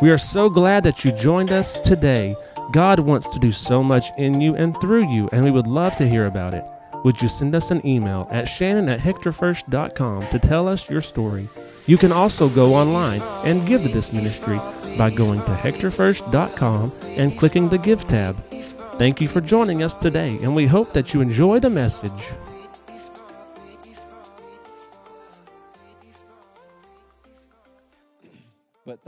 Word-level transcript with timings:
We 0.00 0.10
are 0.10 0.18
so 0.18 0.48
glad 0.48 0.84
that 0.84 1.04
you 1.04 1.10
joined 1.10 1.50
us 1.50 1.80
today. 1.80 2.36
God 2.70 3.00
wants 3.00 3.28
to 3.30 3.40
do 3.40 3.50
so 3.50 3.82
much 3.82 4.12
in 4.16 4.40
you 4.40 4.54
and 4.54 4.80
through 4.80 5.10
you, 5.10 5.28
and 5.32 5.44
we 5.44 5.50
would 5.50 5.66
love 5.66 5.96
to 5.96 6.08
hear 6.08 6.26
about 6.26 6.54
it. 6.54 6.64
Would 7.04 7.20
you 7.20 7.28
send 7.28 7.52
us 7.56 7.72
an 7.72 7.84
email 7.84 8.28
at 8.30 8.46
shannon 8.46 8.88
at 8.88 9.00
hectorfirst.com 9.00 10.28
to 10.28 10.38
tell 10.38 10.68
us 10.68 10.88
your 10.88 11.00
story? 11.00 11.48
You 11.86 11.98
can 11.98 12.12
also 12.12 12.48
go 12.48 12.74
online 12.74 13.22
and 13.44 13.66
give 13.66 13.82
to 13.82 13.88
this 13.88 14.12
ministry 14.12 14.60
by 14.96 15.10
going 15.10 15.40
to 15.40 15.50
hectorfirst.com 15.50 16.92
and 17.16 17.36
clicking 17.36 17.68
the 17.68 17.78
Give 17.78 18.06
tab. 18.06 18.36
Thank 18.98 19.20
you 19.20 19.26
for 19.26 19.40
joining 19.40 19.82
us 19.82 19.94
today, 19.94 20.38
and 20.42 20.54
we 20.54 20.66
hope 20.66 20.92
that 20.92 21.12
you 21.12 21.20
enjoy 21.20 21.58
the 21.58 21.70
message. 21.70 22.28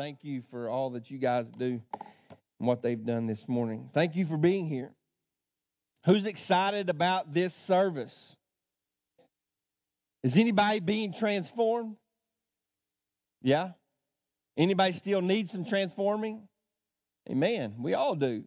Thank 0.00 0.24
you 0.24 0.42
for 0.50 0.70
all 0.70 0.88
that 0.88 1.10
you 1.10 1.18
guys 1.18 1.44
do 1.58 1.82
and 2.58 2.66
what 2.66 2.80
they've 2.80 3.04
done 3.04 3.26
this 3.26 3.46
morning. 3.46 3.90
Thank 3.92 4.16
you 4.16 4.24
for 4.24 4.38
being 4.38 4.66
here. 4.66 4.92
Who's 6.06 6.24
excited 6.24 6.88
about 6.88 7.34
this 7.34 7.52
service? 7.52 8.34
Is 10.22 10.38
anybody 10.38 10.80
being 10.80 11.12
transformed? 11.12 11.96
Yeah? 13.42 13.72
Anybody 14.56 14.94
still 14.94 15.20
need 15.20 15.50
some 15.50 15.66
transforming? 15.66 16.48
Amen. 17.28 17.74
We 17.78 17.92
all 17.92 18.14
do. 18.14 18.44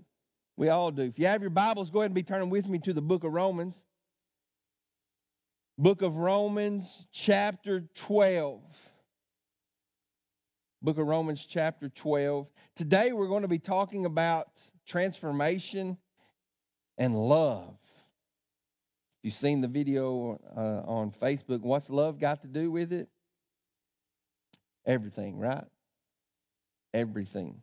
We 0.58 0.70
all 0.70 0.90
do. 0.90 1.04
If 1.04 1.20
you 1.20 1.28
have 1.28 1.42
your 1.42 1.52
Bibles, 1.52 1.92
go 1.92 2.00
ahead 2.00 2.10
and 2.10 2.16
be 2.16 2.24
turning 2.24 2.50
with 2.50 2.68
me 2.68 2.80
to 2.80 2.94
the 2.94 3.02
book 3.02 3.24
of 3.24 3.32
Romans. 3.32 3.84
Book 5.78 6.02
of 6.02 6.16
Romans, 6.16 7.06
chapter 7.12 7.84
12. 7.94 8.60
Book 10.84 10.98
of 10.98 11.08
Romans, 11.08 11.46
chapter 11.50 11.88
12. 11.88 12.46
Today 12.76 13.14
we're 13.14 13.30
going 13.30 13.44
to 13.44 13.48
be 13.48 13.58
talking 13.58 14.06
about 14.06 14.50
transformation 14.86 15.98
and 16.98 17.16
love. 17.16 17.78
If 17.80 19.24
You've 19.24 19.34
seen 19.34 19.62
the 19.62 19.70
video 19.70 20.42
uh, 20.58 20.82
on 20.86 21.12
Facebook. 21.12 21.62
What's 21.62 21.90
love 21.90 22.20
got 22.20 22.42
to 22.42 22.50
do 22.50 22.70
with 22.70 22.92
it? 22.92 23.08
Everything, 24.86 25.40
right? 25.40 25.64
Everything. 26.94 27.62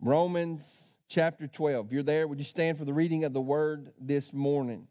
Romans 0.00 0.94
chapter 1.10 1.46
12. 1.46 1.88
If 1.88 1.92
you're 1.92 2.02
there, 2.02 2.26
would 2.26 2.38
you 2.38 2.46
stand 2.46 2.78
for 2.78 2.86
the 2.86 2.94
reading 2.94 3.24
of 3.24 3.34
the 3.34 3.42
word 3.42 3.92
this 4.00 4.32
morning? 4.32 4.86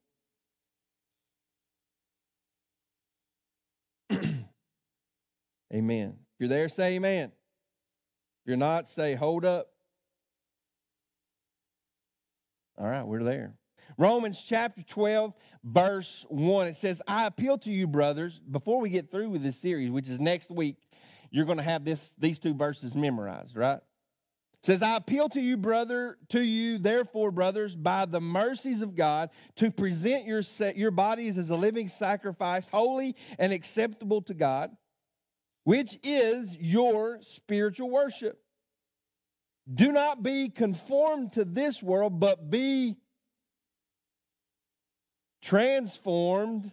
amen. 5.74 6.23
You're 6.44 6.50
there, 6.50 6.68
say 6.68 6.96
amen. 6.96 7.32
If 8.42 8.48
you're 8.48 8.58
not, 8.58 8.90
say 8.90 9.16
hold 9.16 9.46
up. 9.46 9.70
All 12.78 12.86
right, 12.86 13.04
we're 13.04 13.24
there. 13.24 13.54
Romans 13.98 14.44
chapter 14.46 14.84
12, 14.84 15.34
verse 15.64 16.26
1. 16.28 16.68
It 16.68 16.76
says, 16.76 17.02
I 17.08 17.28
appeal 17.28 17.60
to 17.60 17.72
you, 17.72 17.88
brothers, 17.88 18.42
before 18.52 18.82
we 18.82 18.90
get 18.90 19.10
through 19.10 19.30
with 19.30 19.42
this 19.42 19.56
series, 19.56 19.90
which 19.90 20.10
is 20.10 20.20
next 20.20 20.52
week, 20.52 20.76
you're 21.32 21.46
going 21.46 21.60
to 21.60 21.64
have 21.64 21.86
this, 21.86 22.12
these 22.18 22.40
two 22.40 22.54
verses 22.54 22.94
memorized, 22.94 23.56
right? 23.56 23.78
It 23.78 24.66
says, 24.66 24.82
I 24.82 24.98
appeal 24.98 25.30
to 25.30 25.40
you, 25.40 25.56
brother, 25.56 26.18
to 26.32 26.42
you, 26.42 26.78
therefore, 26.78 27.32
brothers, 27.32 27.74
by 27.74 28.06
the 28.06 28.20
mercies 28.20 28.82
of 28.82 28.98
God, 28.98 29.30
to 29.56 29.72
present 29.72 30.26
your, 30.26 30.42
your 30.76 30.92
bodies 30.92 31.38
as 31.38 31.52
a 31.52 31.56
living 31.56 31.88
sacrifice, 31.88 32.68
holy 32.68 33.16
and 33.40 33.54
acceptable 33.54 34.22
to 34.24 34.34
God, 34.34 34.76
which 35.64 35.97
is 36.03 36.56
your 36.58 37.19
spiritual 37.22 37.89
worship. 37.89 38.39
Do 39.72 39.92
not 39.92 40.22
be 40.22 40.50
conformed 40.50 41.34
to 41.34 41.46
this 41.46 41.81
world, 41.81 42.19
but 42.19 42.50
be 42.50 42.97
transformed 45.41 46.72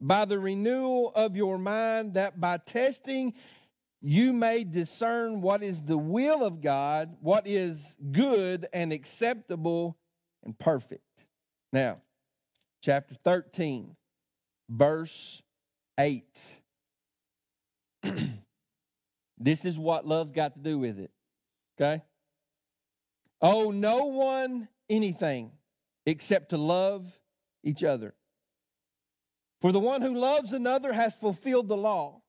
by 0.00 0.24
the 0.24 0.38
renewal 0.38 1.12
of 1.14 1.36
your 1.36 1.58
mind, 1.58 2.14
that 2.14 2.40
by 2.40 2.56
testing 2.56 3.34
you 4.00 4.32
may 4.32 4.64
discern 4.64 5.42
what 5.42 5.62
is 5.62 5.82
the 5.82 5.98
will 5.98 6.42
of 6.42 6.62
God, 6.62 7.16
what 7.20 7.46
is 7.46 7.96
good 8.10 8.66
and 8.72 8.92
acceptable 8.92 9.98
and 10.42 10.58
perfect. 10.58 11.04
Now, 11.72 12.00
chapter 12.82 13.14
13, 13.14 13.94
verse 14.70 15.42
8. 15.98 16.59
this 19.38 19.64
is 19.64 19.78
what 19.78 20.06
love's 20.06 20.32
got 20.32 20.54
to 20.54 20.60
do 20.60 20.78
with 20.78 20.98
it. 20.98 21.10
Okay? 21.80 22.02
Oh, 23.40 23.70
no 23.70 24.04
one 24.06 24.68
anything 24.88 25.52
except 26.06 26.50
to 26.50 26.56
love 26.56 27.18
each 27.62 27.84
other. 27.84 28.14
For 29.60 29.72
the 29.72 29.80
one 29.80 30.02
who 30.02 30.14
loves 30.14 30.52
another 30.52 30.92
has 30.92 31.14
fulfilled 31.16 31.68
the 31.68 31.76
law. 31.76 32.22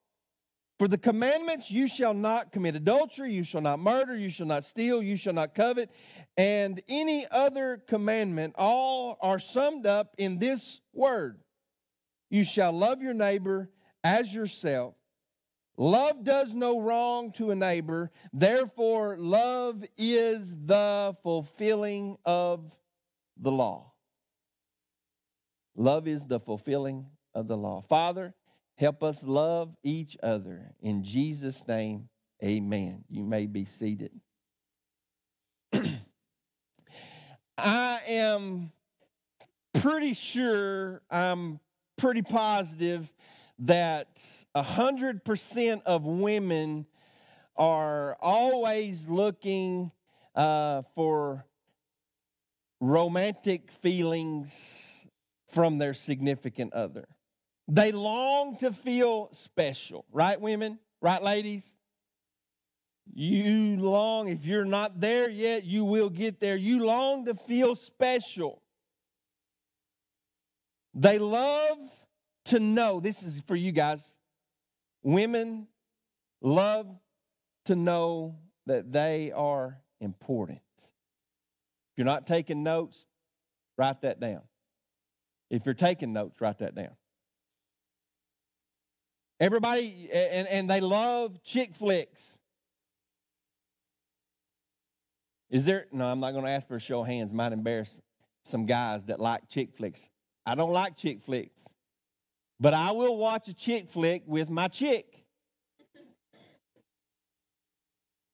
For 0.78 0.88
the 0.88 0.98
commandments, 0.98 1.70
you 1.70 1.86
shall 1.86 2.12
not 2.12 2.50
commit 2.50 2.74
adultery, 2.74 3.32
you 3.32 3.44
shall 3.44 3.60
not 3.60 3.78
murder, 3.78 4.16
you 4.16 4.30
shall 4.30 4.46
not 4.46 4.64
steal, 4.64 5.02
you 5.02 5.16
shall 5.16 5.32
not 5.32 5.54
covet, 5.54 5.90
and 6.36 6.82
any 6.88 7.26
other 7.30 7.82
commandment, 7.86 8.54
all 8.58 9.16
are 9.20 9.38
summed 9.38 9.86
up 9.86 10.14
in 10.18 10.38
this 10.38 10.80
word 10.92 11.40
You 12.30 12.44
shall 12.44 12.72
love 12.72 13.00
your 13.00 13.14
neighbor 13.14 13.70
as 14.02 14.34
yourself. 14.34 14.94
Love 15.82 16.22
does 16.22 16.54
no 16.54 16.78
wrong 16.78 17.32
to 17.32 17.50
a 17.50 17.56
neighbor, 17.56 18.12
therefore, 18.32 19.16
love 19.18 19.84
is 19.98 20.54
the 20.64 21.12
fulfilling 21.24 22.16
of 22.24 22.72
the 23.36 23.50
law. 23.50 23.92
Love 25.74 26.06
is 26.06 26.24
the 26.24 26.38
fulfilling 26.38 27.06
of 27.34 27.48
the 27.48 27.56
law. 27.56 27.80
Father, 27.88 28.32
help 28.76 29.02
us 29.02 29.24
love 29.24 29.74
each 29.82 30.16
other. 30.22 30.72
In 30.80 31.02
Jesus' 31.02 31.66
name, 31.66 32.08
amen. 32.44 33.02
You 33.10 33.24
may 33.24 33.46
be 33.46 33.64
seated. 33.64 34.12
I 37.58 38.00
am 38.06 38.70
pretty 39.74 40.14
sure, 40.14 41.02
I'm 41.10 41.58
pretty 41.96 42.22
positive 42.22 43.12
that 43.62 44.20
100% 44.56 45.82
of 45.86 46.04
women 46.04 46.86
are 47.56 48.16
always 48.20 49.06
looking 49.06 49.90
uh, 50.34 50.82
for 50.94 51.44
romantic 52.80 53.70
feelings 53.70 55.00
from 55.48 55.78
their 55.78 55.94
significant 55.94 56.72
other. 56.72 57.06
They 57.68 57.92
long 57.92 58.56
to 58.58 58.72
feel 58.72 59.28
special, 59.32 60.04
right, 60.10 60.40
women? 60.40 60.78
Right, 61.00 61.22
ladies? 61.22 61.76
You 63.14 63.76
long, 63.76 64.28
if 64.28 64.44
you're 64.44 64.64
not 64.64 65.00
there 65.00 65.30
yet, 65.30 65.64
you 65.64 65.84
will 65.84 66.10
get 66.10 66.40
there. 66.40 66.56
You 66.56 66.84
long 66.84 67.26
to 67.26 67.34
feel 67.34 67.76
special. 67.76 68.62
They 70.94 71.18
love 71.18 71.78
to 72.46 72.58
know, 72.58 73.00
this 73.00 73.22
is 73.22 73.40
for 73.46 73.56
you 73.56 73.72
guys, 73.72 74.00
women 75.02 75.68
love 76.40 76.86
to 77.66 77.76
know 77.76 78.36
that 78.66 78.92
they 78.92 79.32
are 79.32 79.78
important. 80.00 80.60
If 81.92 81.98
you're 81.98 82.04
not 82.04 82.26
taking 82.26 82.62
notes, 82.62 83.06
write 83.76 84.02
that 84.02 84.20
down. 84.20 84.42
If 85.50 85.66
you're 85.66 85.74
taking 85.74 86.12
notes, 86.12 86.40
write 86.40 86.58
that 86.58 86.74
down. 86.74 86.96
Everybody, 89.38 90.08
and, 90.12 90.48
and 90.48 90.70
they 90.70 90.80
love 90.80 91.42
chick 91.42 91.74
flicks. 91.74 92.38
Is 95.50 95.66
there, 95.66 95.86
no, 95.92 96.06
I'm 96.06 96.20
not 96.20 96.32
going 96.32 96.44
to 96.44 96.50
ask 96.50 96.66
for 96.66 96.76
a 96.76 96.80
show 96.80 97.00
of 97.02 97.06
hands. 97.06 97.32
Might 97.32 97.52
embarrass 97.52 97.90
some 98.44 98.64
guys 98.64 99.04
that 99.06 99.20
like 99.20 99.48
chick 99.48 99.74
flicks. 99.76 100.08
I 100.46 100.54
don't 100.54 100.72
like 100.72 100.96
chick 100.96 101.20
flicks. 101.20 101.60
But 102.62 102.74
I 102.74 102.92
will 102.92 103.16
watch 103.16 103.48
a 103.48 103.54
chick 103.54 103.90
flick 103.90 104.22
with 104.24 104.48
my 104.48 104.68
chick. 104.68 105.24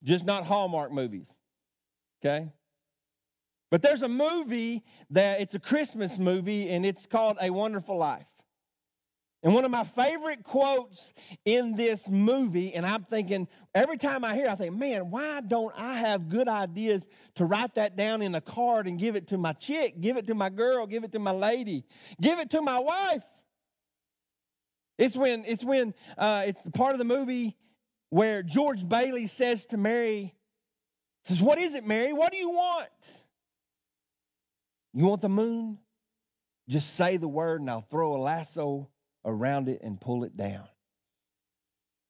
Just 0.04 0.26
not 0.26 0.44
Hallmark 0.44 0.92
movies. 0.92 1.32
Okay? 2.20 2.52
But 3.70 3.80
there's 3.80 4.02
a 4.02 4.08
movie 4.08 4.84
that 5.08 5.40
it's 5.40 5.54
a 5.54 5.58
Christmas 5.58 6.18
movie 6.18 6.68
and 6.68 6.84
it's 6.84 7.06
called 7.06 7.38
A 7.40 7.48
Wonderful 7.48 7.96
Life. 7.96 8.26
And 9.42 9.54
one 9.54 9.64
of 9.64 9.70
my 9.70 9.84
favorite 9.84 10.44
quotes 10.44 11.14
in 11.46 11.74
this 11.74 12.06
movie, 12.06 12.74
and 12.74 12.84
I'm 12.84 13.04
thinking, 13.04 13.48
every 13.74 13.96
time 13.96 14.26
I 14.26 14.34
hear 14.34 14.46
it, 14.46 14.50
I 14.50 14.56
think, 14.56 14.76
man, 14.76 15.10
why 15.10 15.40
don't 15.40 15.72
I 15.74 15.94
have 15.94 16.28
good 16.28 16.48
ideas 16.48 17.08
to 17.36 17.46
write 17.46 17.76
that 17.76 17.96
down 17.96 18.20
in 18.20 18.34
a 18.34 18.42
card 18.42 18.88
and 18.88 18.98
give 18.98 19.16
it 19.16 19.28
to 19.28 19.38
my 19.38 19.54
chick, 19.54 20.02
give 20.02 20.18
it 20.18 20.26
to 20.26 20.34
my 20.34 20.50
girl, 20.50 20.86
give 20.86 21.02
it 21.02 21.12
to 21.12 21.18
my 21.18 21.30
lady, 21.30 21.86
give 22.20 22.38
it 22.40 22.50
to 22.50 22.60
my 22.60 22.78
wife? 22.78 23.22
It's 24.98 25.16
when 25.16 25.44
it's 25.46 25.64
when 25.64 25.94
uh, 26.18 26.44
it's 26.46 26.62
the 26.62 26.70
part 26.70 26.92
of 26.92 26.98
the 26.98 27.04
movie 27.04 27.56
where 28.10 28.42
George 28.42 28.86
Bailey 28.88 29.26
says 29.26 29.66
to 29.66 29.76
Mary 29.76 30.34
Says, 31.28 31.42
What 31.42 31.58
is 31.58 31.74
it, 31.74 31.86
Mary? 31.86 32.14
What 32.14 32.32
do 32.32 32.38
you 32.38 32.48
want? 32.48 32.88
You 34.94 35.04
want 35.04 35.20
the 35.20 35.28
moon? 35.28 35.76
Just 36.70 36.94
say 36.96 37.18
the 37.18 37.28
word 37.28 37.60
and 37.60 37.68
I'll 37.68 37.82
throw 37.82 38.16
a 38.16 38.20
lasso 38.20 38.88
around 39.26 39.68
it 39.68 39.80
and 39.82 40.00
pull 40.00 40.24
it 40.24 40.38
down. 40.38 40.64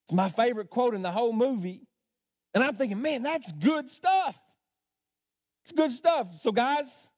It's 0.05 0.13
my 0.13 0.29
favorite 0.29 0.71
quote 0.71 0.95
in 0.95 1.03
the 1.03 1.11
whole 1.11 1.33
movie. 1.33 1.89
And 2.55 2.63
I'm 2.63 2.77
thinking, 2.77 3.03
man, 3.03 3.25
that's 3.25 3.51
good 3.51 3.91
stuff. 3.91 4.39
It's 5.65 5.73
good 5.73 5.91
stuff. 5.91 6.41
So, 6.41 6.53
guys, 6.53 7.09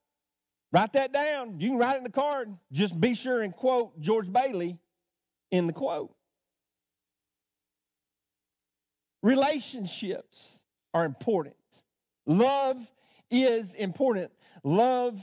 write 0.73 0.94
that 0.94 1.12
down. 1.12 1.61
You 1.61 1.69
can 1.69 1.78
write 1.78 1.96
it 1.96 1.99
in 1.99 2.05
the 2.05 2.11
card. 2.11 2.52
Just 2.73 2.99
be 2.99 3.14
sure 3.14 3.43
and 3.43 3.55
quote 3.55 4.00
George 4.00 4.32
Bailey 4.32 4.78
in 5.50 5.67
the 5.67 5.73
quote. 5.73 6.14
Relationships 9.23 10.61
are 10.94 11.05
important. 11.05 11.56
Love 12.26 12.76
is 13.31 13.75
important. 13.75 14.31
Love, 14.64 15.23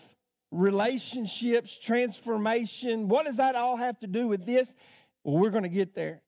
relationships, 0.52 1.78
transformation. 1.78 3.08
What 3.08 3.26
does 3.26 3.38
that 3.38 3.56
all 3.56 3.78
have 3.78 4.00
to 4.00 4.08
do 4.08 4.28
with 4.28 4.46
this? 4.46 4.76
Well, 5.24 5.38
we're 5.38 5.50
going 5.50 5.64
to 5.64 5.70
get 5.70 5.96
there. 5.96 6.22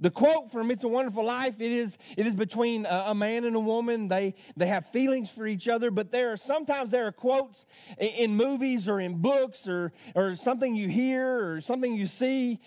The 0.00 0.10
quote 0.10 0.52
from 0.52 0.70
It's 0.70 0.84
a 0.84 0.88
Wonderful 0.88 1.24
Life, 1.24 1.60
it 1.60 1.72
is, 1.72 1.98
it 2.16 2.24
is 2.26 2.34
between 2.34 2.86
a, 2.86 3.06
a, 3.08 3.14
man 3.14 3.44
and 3.44 3.56
a 3.56 3.60
woman. 3.60 4.06
They, 4.06 4.34
they 4.56 4.68
have 4.68 4.86
feelings 4.90 5.28
for 5.28 5.44
each 5.44 5.66
other, 5.66 5.90
but 5.90 6.12
there 6.12 6.32
are 6.32 6.36
sometimes 6.36 6.92
there 6.92 7.06
are 7.08 7.12
quotes 7.12 7.66
in, 7.98 8.08
in 8.08 8.36
movies 8.36 8.86
or 8.86 9.00
in 9.00 9.20
books 9.20 9.66
or, 9.66 9.92
or 10.14 10.36
something 10.36 10.76
you 10.76 10.88
hear 10.88 11.52
or 11.52 11.60
something 11.60 11.96
you 11.96 12.06
see 12.06 12.60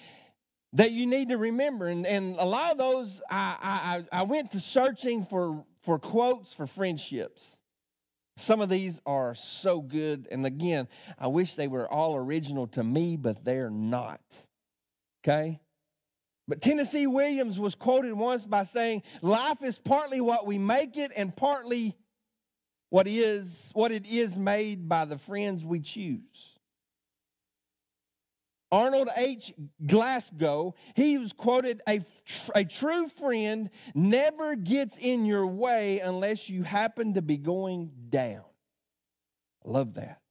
that 0.74 0.92
you 0.92 1.06
need 1.06 1.30
to 1.30 1.38
remember. 1.38 1.88
And, 1.88 2.06
and 2.06 2.36
a 2.38 2.46
lot 2.46 2.74
of 2.74 2.78
those, 2.78 3.22
I, 3.30 4.04
I, 4.12 4.20
I 4.20 4.24
went 4.24 4.52
to 4.52 4.60
searching 4.60 5.26
for, 5.26 5.64
for 5.84 6.00
quotes 6.00 6.52
for 6.52 6.68
friendships. 6.68 7.60
Some 8.36 8.60
of 8.60 8.68
these 8.68 9.02
are 9.06 9.36
so 9.36 9.80
good. 9.80 10.28
And 10.32 10.46
again, 10.46 10.90
I 11.18 11.28
wish 11.28 11.56
they 11.56 11.68
were 11.68 11.90
all 11.90 12.16
original 12.16 12.68
to 12.68 12.84
me, 12.84 13.16
but 13.16 13.46
they're 13.46 13.70
not. 13.70 14.22
Okay? 15.24 15.62
But 16.48 16.62
Tennessee 16.62 17.08
Williams 17.08 17.60
was 17.60 17.76
quoted 17.76 18.14
once 18.14 18.46
by 18.46 18.64
saying, 18.64 19.04
Life 19.22 19.64
is 19.64 19.80
partly 19.80 20.22
what 20.22 20.46
we 20.46 20.58
make 20.58 20.98
it 20.98 21.12
and 21.16 21.36
partly 21.36 21.96
what 22.90 23.08
is 23.08 23.72
what 23.74 23.92
it 23.92 24.06
is 24.06 24.36
made 24.36 24.90
by 24.90 25.06
the 25.06 25.18
friends 25.18 25.64
we 25.64 25.80
choose. 25.80 26.58
Arnold 28.72 29.10
H. 29.18 29.54
Glasow, 29.86 30.74
he 30.96 31.18
was 31.18 31.34
quoted 31.34 31.82
a, 31.88 32.06
a 32.56 32.64
true 32.64 33.10
friend 33.10 33.70
never 33.94 34.56
gets 34.56 34.98
in 34.98 35.26
your 35.26 35.46
way 35.46 36.00
unless 36.00 36.48
you 36.48 36.64
happen 36.64 37.16
to 37.16 37.22
be 37.22 37.38
going 37.38 37.92
down. 38.10 38.44
I 39.66 39.70
love 39.70 39.96
that. 39.96 40.22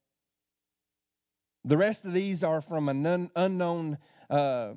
The 1.65 1.77
rest 1.77 2.07
of 2.07 2.15
these 2.15 2.43
are 2.43 2.63
from 2.63 2.89
an 2.89 3.05
un, 3.05 3.31
unknown 3.37 3.99
uh, 4.31 4.73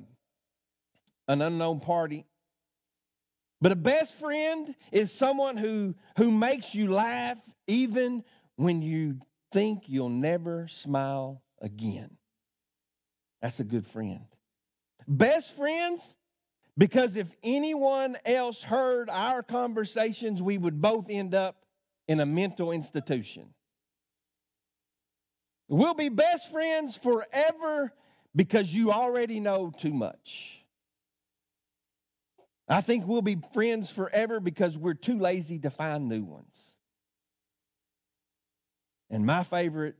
an 1.28 1.42
unknown 1.42 1.80
party. 1.80 2.26
But 3.60 3.72
a 3.72 3.76
best 3.76 4.14
friend 4.16 4.74
is 4.92 5.10
someone 5.10 5.56
who, 5.56 5.94
who 6.18 6.30
makes 6.30 6.74
you 6.74 6.92
laugh 6.92 7.38
even 7.66 8.24
when 8.56 8.82
you 8.82 9.20
think 9.52 9.84
you'll 9.86 10.08
never 10.08 10.68
smile 10.68 11.42
again. 11.62 12.16
That's 13.40 13.60
a 13.60 13.64
good 13.64 13.86
friend. 13.86 14.26
Best 15.06 15.56
friends, 15.56 16.14
because 16.76 17.16
if 17.16 17.34
anyone 17.42 18.16
else 18.24 18.62
heard 18.62 19.08
our 19.08 19.42
conversations, 19.42 20.42
we 20.42 20.58
would 20.58 20.80
both 20.80 21.06
end 21.08 21.34
up 21.34 21.64
in 22.08 22.20
a 22.20 22.26
mental 22.26 22.72
institution. 22.72 23.54
We'll 25.68 25.94
be 25.94 26.10
best 26.10 26.50
friends 26.50 26.96
forever 26.96 27.92
because 28.36 28.74
you 28.74 28.92
already 28.92 29.40
know 29.40 29.72
too 29.78 29.94
much. 29.94 30.63
I 32.68 32.80
think 32.80 33.06
we'll 33.06 33.22
be 33.22 33.38
friends 33.52 33.90
forever 33.90 34.40
because 34.40 34.78
we're 34.78 34.94
too 34.94 35.18
lazy 35.18 35.58
to 35.60 35.70
find 35.70 36.08
new 36.08 36.24
ones. 36.24 36.58
And 39.10 39.26
my 39.26 39.42
favorite 39.42 39.96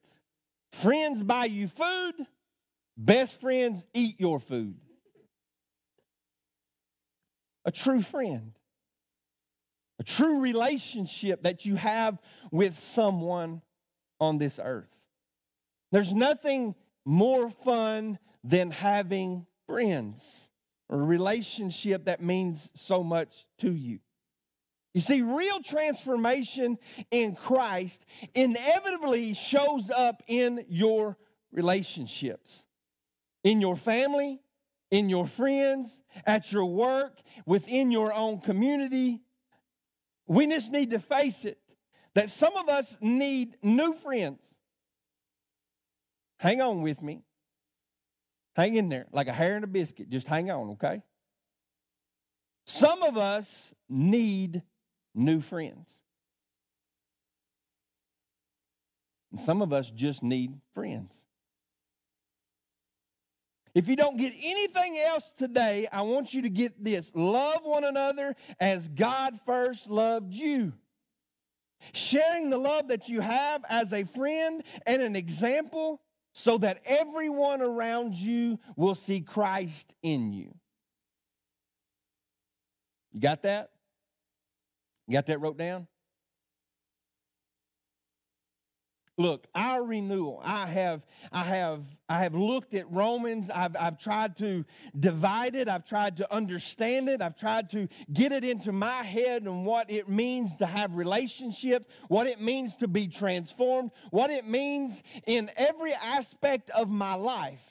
friends 0.73 1.23
buy 1.23 1.45
you 1.45 1.69
food, 1.69 2.15
best 2.97 3.41
friends 3.41 3.87
eat 3.93 4.19
your 4.19 4.41
food. 4.41 4.77
A 7.67 7.71
true 7.71 8.01
friend, 8.01 8.53
a 9.99 10.05
true 10.05 10.41
relationship 10.41 11.43
that 11.43 11.65
you 11.65 11.77
have 11.77 12.19
with 12.51 12.79
someone 12.79 13.63
on 14.21 14.39
this 14.39 14.59
earth. 14.63 14.89
There's 15.93 16.13
nothing 16.13 16.75
more 17.05 17.51
fun 17.51 18.19
than 18.43 18.71
having 18.71 19.47
friends 19.67 20.49
or 20.95 21.01
a 21.01 21.05
relationship 21.05 22.05
that 22.05 22.23
means 22.23 22.71
so 22.75 23.03
much 23.03 23.47
to 23.59 23.73
you. 23.73 23.99
You 24.95 25.01
see, 25.01 25.23
real 25.23 25.61
transformation 25.61 26.79
in 27.11 27.35
Christ 27.35 28.05
inevitably 28.33 29.35
shows 29.35 29.91
up 29.91 30.23
in 30.29 30.65
your 30.69 31.19
relationships, 31.51 32.65
in 33.43 33.61
your 33.61 33.75
family, 33.75 34.41
in 34.93 35.09
your 35.09 35.27
friends, 35.27 36.01
at 36.25 36.53
your 36.53 36.67
work, 36.67 37.21
within 37.45 37.91
your 37.91 38.13
own 38.13 38.41
community. 38.41 39.21
We 40.29 40.47
just 40.47 40.71
need 40.71 40.93
to 40.93 41.01
face 41.01 41.45
it 41.45 41.59
that 42.15 42.31
some 42.31 42.57
of 42.57 42.69
us 42.69 42.97
need 43.01 43.57
new 43.65 43.95
friends. 43.95 44.47
Hang 46.39 46.61
on 46.61 46.83
with 46.83 47.03
me. 47.03 47.25
Hang 48.55 48.75
in 48.75 48.89
there 48.89 49.07
like 49.13 49.29
a 49.29 49.33
hair 49.33 49.57
and 49.57 49.65
a 49.65 49.69
biscuit. 49.69 50.11
Just 50.11 50.27
hang 50.27 50.51
on, 50.51 50.71
okay? 50.71 51.03
Some 52.67 53.03
of 53.03 53.17
us 53.17 53.75
need 53.89 54.63
new 55.15 55.41
friends. 55.41 55.91
And 59.33 59.41
some 59.41 59.63
of 59.63 59.73
us 59.73 59.91
just 59.91 60.23
need 60.23 60.61
friends. 60.75 61.13
If 63.75 63.89
you 63.89 63.97
don't 63.97 64.17
get 64.17 64.33
anything 64.41 64.97
else 64.99 65.33
today, 65.37 65.89
I 65.91 66.03
want 66.03 66.33
you 66.33 66.43
to 66.43 66.49
get 66.49 66.83
this 66.83 67.11
love 67.13 67.63
one 67.65 67.83
another 67.83 68.37
as 68.61 68.87
God 68.87 69.41
first 69.45 69.91
loved 69.91 70.33
you. 70.33 70.73
Sharing 71.93 72.51
the 72.51 72.59
love 72.59 72.89
that 72.89 73.09
you 73.09 73.21
have 73.21 73.65
as 73.69 73.93
a 73.93 74.05
friend 74.05 74.63
and 74.87 75.03
an 75.03 75.17
example 75.17 76.01
so 76.35 76.59
that 76.59 76.81
everyone 76.85 77.63
around 77.63 78.15
you 78.15 78.59
will 78.77 78.97
see 78.97 79.21
Christ 79.21 79.95
in 80.03 80.33
you. 80.33 80.53
You 83.13 83.21
got 83.21 83.43
that? 83.43 83.71
You 85.07 85.13
got 85.15 85.27
that 85.27 85.41
wrote 85.41 85.57
down? 85.57 85.87
Look, 89.17 89.47
our 89.55 89.85
renewal. 89.85 90.41
I 90.45 90.67
have, 90.67 91.07
I 91.31 91.45
have, 91.45 91.85
I 92.09 92.25
have 92.25 92.35
looked 92.35 92.75
at 92.75 92.91
Romans. 92.91 93.49
I've, 93.49 93.77
I've 93.79 93.97
tried 93.97 94.37
to 94.39 94.65
divide 94.99 95.55
it. 95.55 95.69
I've 95.69 95.85
tried 95.85 96.17
to 96.17 96.35
understand 96.35 97.09
it. 97.09 97.23
I've 97.23 97.37
tried 97.37 97.71
to 97.71 97.89
get 98.13 98.33
it 98.33 98.43
into 98.43 98.73
my 98.73 99.05
head 99.05 99.45
and 99.45 99.65
what 99.65 99.89
it 99.89 100.09
means 100.09 100.57
to 100.57 100.67
have 100.67 100.97
relationships, 100.97 101.87
what 102.09 102.27
it 102.27 102.41
means 102.41 102.75
to 102.77 102.89
be 102.89 103.07
transformed, 103.07 103.93
what 104.11 104.31
it 104.31 104.49
means 104.49 105.01
in 105.29 105.49
every 105.57 105.93
aspect 105.93 106.71
of 106.71 106.89
my 106.89 107.15
life. 107.15 107.71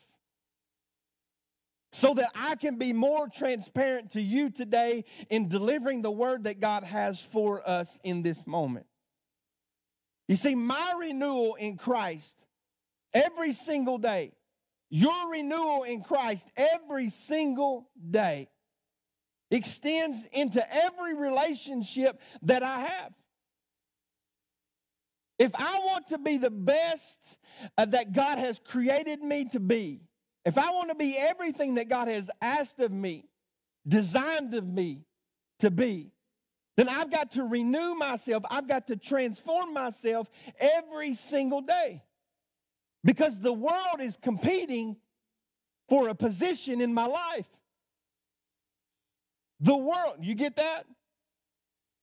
So 1.92 2.14
that 2.14 2.30
I 2.34 2.56
can 2.56 2.78
be 2.78 2.94
more 2.94 3.28
transparent 3.28 4.14
to 4.14 4.22
you 4.22 4.50
today 4.50 5.04
in 5.30 5.50
delivering 5.50 6.02
the 6.02 6.10
word 6.10 6.46
that 6.46 6.60
God 6.62 6.84
has 6.86 7.22
for 7.22 7.68
us 7.70 8.00
in 8.04 8.24
this 8.24 8.48
moment. 8.48 8.88
You 10.28 10.36
see, 10.36 10.56
my 10.56 10.94
renewal 11.00 11.56
in 11.56 11.78
Christ 11.78 12.36
every 13.14 13.54
single 13.54 13.98
day, 13.98 14.32
your 14.90 15.32
renewal 15.32 15.84
in 15.84 16.02
Christ 16.02 16.48
every 16.56 17.10
single 17.10 17.90
day 18.10 18.50
extends 19.52 20.26
into 20.32 20.64
every 20.74 21.16
relationship 21.16 22.22
that 22.44 22.64
I 22.64 22.82
have. 22.82 23.14
If 25.40 25.56
I 25.56 25.80
want 25.80 26.08
to 26.10 26.18
be 26.18 26.38
the 26.38 26.52
best 26.52 27.20
uh, 27.78 27.86
that 27.86 28.14
God 28.14 28.40
has 28.40 28.60
created 28.60 29.22
me 29.22 29.46
to 29.50 29.60
be, 29.60 30.02
if 30.46 30.58
I 30.58 30.72
want 30.72 30.90
to 30.90 30.96
be 30.96 31.18
everything 31.18 31.76
that 31.76 31.90
God 31.90 32.08
has 32.08 32.30
asked 32.42 32.80
of 32.80 32.92
me, 32.92 33.26
designed 33.88 34.54
of 34.54 34.66
me 34.66 35.02
to 35.60 35.72
be, 35.72 36.12
then 36.76 36.90
I've 36.90 37.12
got 37.12 37.32
to 37.32 37.44
renew 37.44 37.94
myself. 37.96 38.44
I've 38.50 38.68
got 38.68 38.88
to 38.88 38.96
transform 38.96 39.74
myself 39.74 40.30
every 40.60 41.14
single 41.14 41.62
day. 41.62 42.04
Because 43.04 43.40
the 43.40 43.54
world 43.54 44.00
is 44.02 44.18
competing 44.18 44.98
for 45.90 46.08
a 46.10 46.16
position 46.16 46.82
in 46.82 46.94
my 46.94 47.06
life. 47.06 47.50
The 49.60 49.76
world, 49.76 50.18
you 50.22 50.36
get 50.36 50.56
that? 50.56 50.86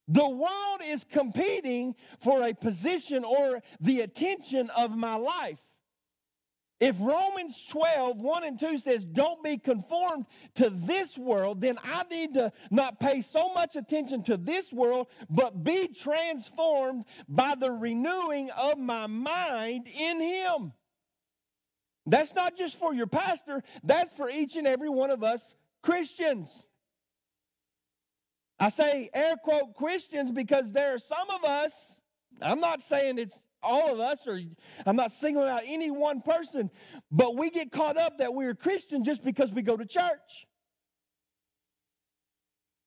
The 0.07 0.29
world 0.29 0.81
is 0.85 1.05
competing 1.05 1.95
for 2.21 2.43
a 2.43 2.53
position 2.53 3.25
or 3.25 3.62
the 3.81 4.00
attention 4.00 4.71
of 4.77 4.97
my 4.97 5.15
life. 5.15 5.61
If 6.81 6.97
Romans 6.99 7.67
12, 7.69 8.17
1 8.17 8.45
and 8.45 8.59
2 8.59 8.79
says, 8.79 9.05
don't 9.05 9.45
be 9.45 9.59
conformed 9.59 10.25
to 10.55 10.71
this 10.71 11.19
world, 11.19 11.61
then 11.61 11.79
I 11.85 12.05
need 12.11 12.33
to 12.35 12.53
not 12.71 12.99
pay 12.99 13.21
so 13.21 13.53
much 13.53 13.77
attention 13.77 14.23
to 14.25 14.39
this 14.39 14.73
world, 14.73 15.09
but 15.29 15.63
be 15.63 15.89
transformed 15.89 17.05
by 17.29 17.55
the 17.55 17.71
renewing 17.71 18.51
of 18.53 18.79
my 18.79 19.07
mind 19.07 19.89
in 19.89 20.23
Him. 20.23 20.73
That's 22.07 22.35
not 22.35 22.57
just 22.57 22.79
for 22.79 22.95
your 22.95 23.07
pastor, 23.07 23.63
that's 23.85 24.15
for 24.15 24.31
each 24.31 24.57
and 24.57 24.67
every 24.67 24.89
one 24.89 25.11
of 25.11 25.23
us 25.23 25.55
Christians. 25.83 26.49
I 28.59 28.71
say 28.71 29.11
air 29.13 29.37
quote 29.37 29.75
Christians 29.75 30.31
because 30.31 30.73
there 30.73 30.95
are 30.95 30.99
some 30.99 31.31
of 31.31 31.45
us, 31.45 32.01
I'm 32.41 32.61
not 32.61 32.81
saying 32.81 33.19
it's 33.19 33.43
all 33.62 33.93
of 33.93 34.00
us, 34.00 34.26
or 34.26 34.40
I'm 34.87 34.97
not 34.97 35.12
singling 35.12 35.49
out 35.49 35.62
any 35.67 35.90
one 35.90 36.21
person, 36.21 36.71
but 37.11 37.37
we 37.37 37.50
get 37.50 37.73
caught 37.73 37.97
up 37.97 38.19
that 38.19 38.35
we're 38.35 38.55
Christian 38.55 39.05
just 39.05 39.25
because 39.25 39.52
we 39.52 39.62
go 39.62 39.76
to 39.76 39.87
church. 39.87 40.47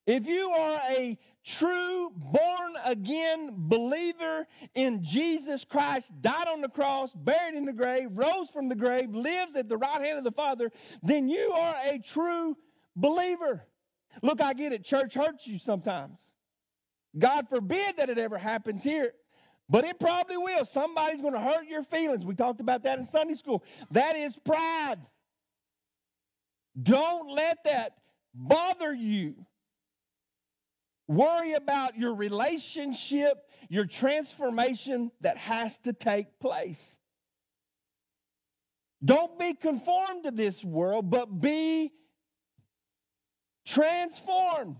If 0.06 0.26
you 0.26 0.50
are 0.50 0.80
a 0.90 1.18
true 1.44 2.10
born 2.14 2.74
again 2.84 3.52
believer 3.54 4.46
in 4.74 5.02
Jesus 5.02 5.64
Christ, 5.64 6.10
died 6.20 6.48
on 6.48 6.60
the 6.60 6.68
cross, 6.68 7.10
buried 7.14 7.54
in 7.54 7.64
the 7.64 7.72
grave, 7.72 8.08
rose 8.12 8.50
from 8.50 8.68
the 8.68 8.74
grave, 8.74 9.14
lives 9.14 9.56
at 9.56 9.68
the 9.68 9.76
right 9.76 10.02
hand 10.02 10.18
of 10.18 10.24
the 10.24 10.32
Father, 10.32 10.70
then 11.02 11.28
you 11.28 11.52
are 11.52 11.74
a 11.86 11.98
true 11.98 12.56
believer. 12.96 13.66
Look, 14.22 14.42
I 14.42 14.52
get 14.52 14.72
it, 14.72 14.84
church 14.84 15.14
hurts 15.14 15.46
you 15.46 15.58
sometimes. 15.58 16.18
God 17.16 17.48
forbid 17.48 17.96
that 17.96 18.10
it 18.10 18.18
ever 18.18 18.36
happens 18.36 18.82
here. 18.82 19.12
But 19.68 19.84
it 19.84 19.98
probably 19.98 20.36
will. 20.36 20.64
Somebody's 20.64 21.20
going 21.20 21.32
to 21.32 21.40
hurt 21.40 21.66
your 21.66 21.82
feelings. 21.82 22.24
We 22.24 22.34
talked 22.34 22.60
about 22.60 22.82
that 22.82 22.98
in 22.98 23.06
Sunday 23.06 23.34
school. 23.34 23.64
That 23.90 24.14
is 24.16 24.38
pride. 24.44 24.98
Don't 26.80 27.34
let 27.34 27.64
that 27.64 27.92
bother 28.34 28.92
you. 28.92 29.46
Worry 31.06 31.52
about 31.52 31.98
your 31.98 32.14
relationship, 32.14 33.36
your 33.68 33.84
transformation 33.84 35.10
that 35.20 35.36
has 35.36 35.78
to 35.78 35.92
take 35.92 36.38
place. 36.40 36.98
Don't 39.04 39.38
be 39.38 39.52
conformed 39.52 40.24
to 40.24 40.30
this 40.30 40.64
world, 40.64 41.10
but 41.10 41.40
be 41.40 41.92
transformed. 43.66 44.76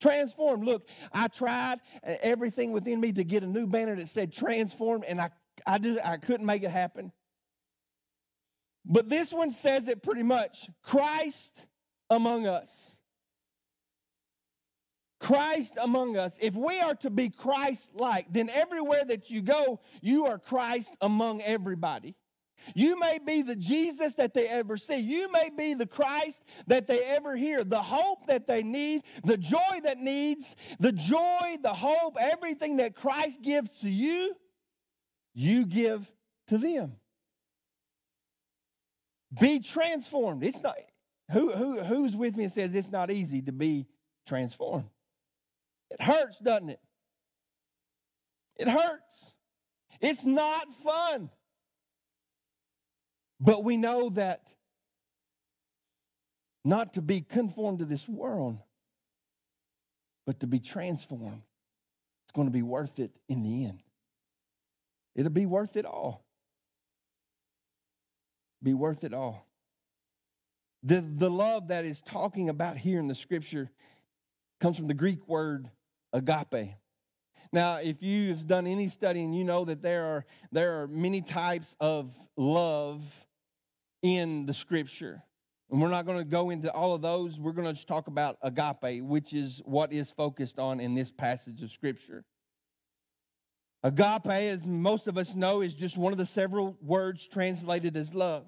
Transformed. 0.00 0.64
Look, 0.64 0.86
I 1.12 1.28
tried 1.28 1.78
everything 2.02 2.72
within 2.72 3.00
me 3.00 3.12
to 3.12 3.24
get 3.24 3.42
a 3.42 3.46
new 3.46 3.66
banner 3.66 3.96
that 3.96 4.08
said 4.08 4.32
transformed, 4.32 5.04
and 5.04 5.20
I, 5.20 5.30
I, 5.66 5.78
just, 5.78 6.04
I 6.04 6.16
couldn't 6.18 6.46
make 6.46 6.62
it 6.62 6.70
happen. 6.70 7.12
But 8.84 9.08
this 9.08 9.32
one 9.32 9.50
says 9.50 9.88
it 9.88 10.02
pretty 10.02 10.22
much 10.22 10.68
Christ 10.82 11.58
among 12.08 12.46
us. 12.46 12.96
Christ 15.18 15.72
among 15.80 16.16
us. 16.16 16.38
If 16.40 16.54
we 16.54 16.78
are 16.78 16.94
to 16.96 17.10
be 17.10 17.30
Christ 17.30 17.90
like, 17.94 18.26
then 18.30 18.50
everywhere 18.50 19.02
that 19.06 19.30
you 19.30 19.42
go, 19.42 19.80
you 20.02 20.26
are 20.26 20.38
Christ 20.38 20.94
among 21.00 21.42
everybody. 21.42 22.14
You 22.74 22.98
may 22.98 23.18
be 23.24 23.42
the 23.42 23.56
Jesus 23.56 24.14
that 24.14 24.34
they 24.34 24.48
ever 24.48 24.76
see. 24.76 24.98
You 24.98 25.30
may 25.30 25.50
be 25.56 25.74
the 25.74 25.86
Christ 25.86 26.42
that 26.66 26.86
they 26.86 27.00
ever 27.04 27.36
hear, 27.36 27.64
the 27.64 27.82
hope 27.82 28.26
that 28.26 28.46
they 28.46 28.62
need, 28.62 29.02
the 29.24 29.36
joy 29.36 29.80
that 29.84 29.98
needs, 29.98 30.56
the 30.78 30.92
joy, 30.92 31.56
the 31.62 31.74
hope, 31.74 32.16
everything 32.20 32.76
that 32.76 32.96
Christ 32.96 33.42
gives 33.42 33.78
to 33.78 33.88
you, 33.88 34.34
you 35.34 35.66
give 35.66 36.10
to 36.48 36.58
them. 36.58 36.96
Be 39.38 39.60
transformed. 39.60 40.44
It's 40.44 40.62
not 40.62 40.76
who, 41.30 41.50
who 41.50 41.80
who's 41.82 42.14
with 42.14 42.36
me 42.36 42.44
and 42.44 42.52
says 42.52 42.74
it's 42.74 42.90
not 42.90 43.10
easy 43.10 43.42
to 43.42 43.52
be 43.52 43.86
transformed. 44.26 44.88
It 45.90 46.00
hurts, 46.00 46.38
doesn't 46.38 46.70
it? 46.70 46.80
It 48.56 48.68
hurts. 48.68 49.32
It's 50.00 50.24
not 50.24 50.66
fun. 50.82 51.30
But 53.40 53.64
we 53.64 53.76
know 53.76 54.10
that 54.10 54.48
not 56.64 56.94
to 56.94 57.02
be 57.02 57.20
conformed 57.20 57.78
to 57.80 57.84
this 57.84 58.08
world, 58.08 58.58
but 60.26 60.40
to 60.40 60.46
be 60.46 60.58
transformed. 60.58 61.42
It's 62.24 62.32
going 62.34 62.48
to 62.48 62.52
be 62.52 62.62
worth 62.62 62.98
it 62.98 63.12
in 63.28 63.42
the 63.42 63.66
end. 63.66 63.82
It'll 65.14 65.30
be 65.30 65.46
worth 65.46 65.76
it 65.76 65.86
all. 65.86 66.24
Be 68.62 68.74
worth 68.74 69.04
it 69.04 69.14
all. 69.14 69.46
The, 70.82 71.00
the 71.00 71.30
love 71.30 71.68
that 71.68 71.84
is 71.84 72.00
talking 72.00 72.48
about 72.48 72.76
here 72.76 72.98
in 72.98 73.06
the 73.06 73.14
scripture 73.14 73.70
comes 74.60 74.76
from 74.76 74.88
the 74.88 74.94
Greek 74.94 75.26
word 75.28 75.70
agape. 76.12 76.74
Now, 77.52 77.76
if 77.76 78.02
you've 78.02 78.46
done 78.46 78.66
any 78.66 78.88
studying, 78.88 79.32
you 79.32 79.44
know 79.44 79.64
that 79.64 79.82
there 79.82 80.04
are, 80.04 80.26
there 80.50 80.82
are 80.82 80.88
many 80.88 81.22
types 81.22 81.76
of 81.80 82.12
love 82.36 83.25
in 84.06 84.46
the 84.46 84.54
scripture. 84.54 85.22
And 85.70 85.82
we're 85.82 85.88
not 85.88 86.06
going 86.06 86.18
to 86.18 86.24
go 86.24 86.50
into 86.50 86.72
all 86.72 86.94
of 86.94 87.02
those. 87.02 87.40
We're 87.40 87.52
going 87.52 87.66
to 87.66 87.72
just 87.72 87.88
talk 87.88 88.06
about 88.06 88.38
agape, 88.40 89.02
which 89.02 89.32
is 89.32 89.60
what 89.64 89.92
is 89.92 90.10
focused 90.12 90.60
on 90.60 90.78
in 90.78 90.94
this 90.94 91.10
passage 91.10 91.60
of 91.62 91.72
scripture. 91.72 92.24
Agape, 93.82 94.26
as 94.26 94.64
most 94.64 95.08
of 95.08 95.18
us 95.18 95.34
know, 95.34 95.60
is 95.60 95.74
just 95.74 95.98
one 95.98 96.12
of 96.12 96.18
the 96.18 96.26
several 96.26 96.76
words 96.80 97.26
translated 97.26 97.96
as 97.96 98.14
love. 98.14 98.46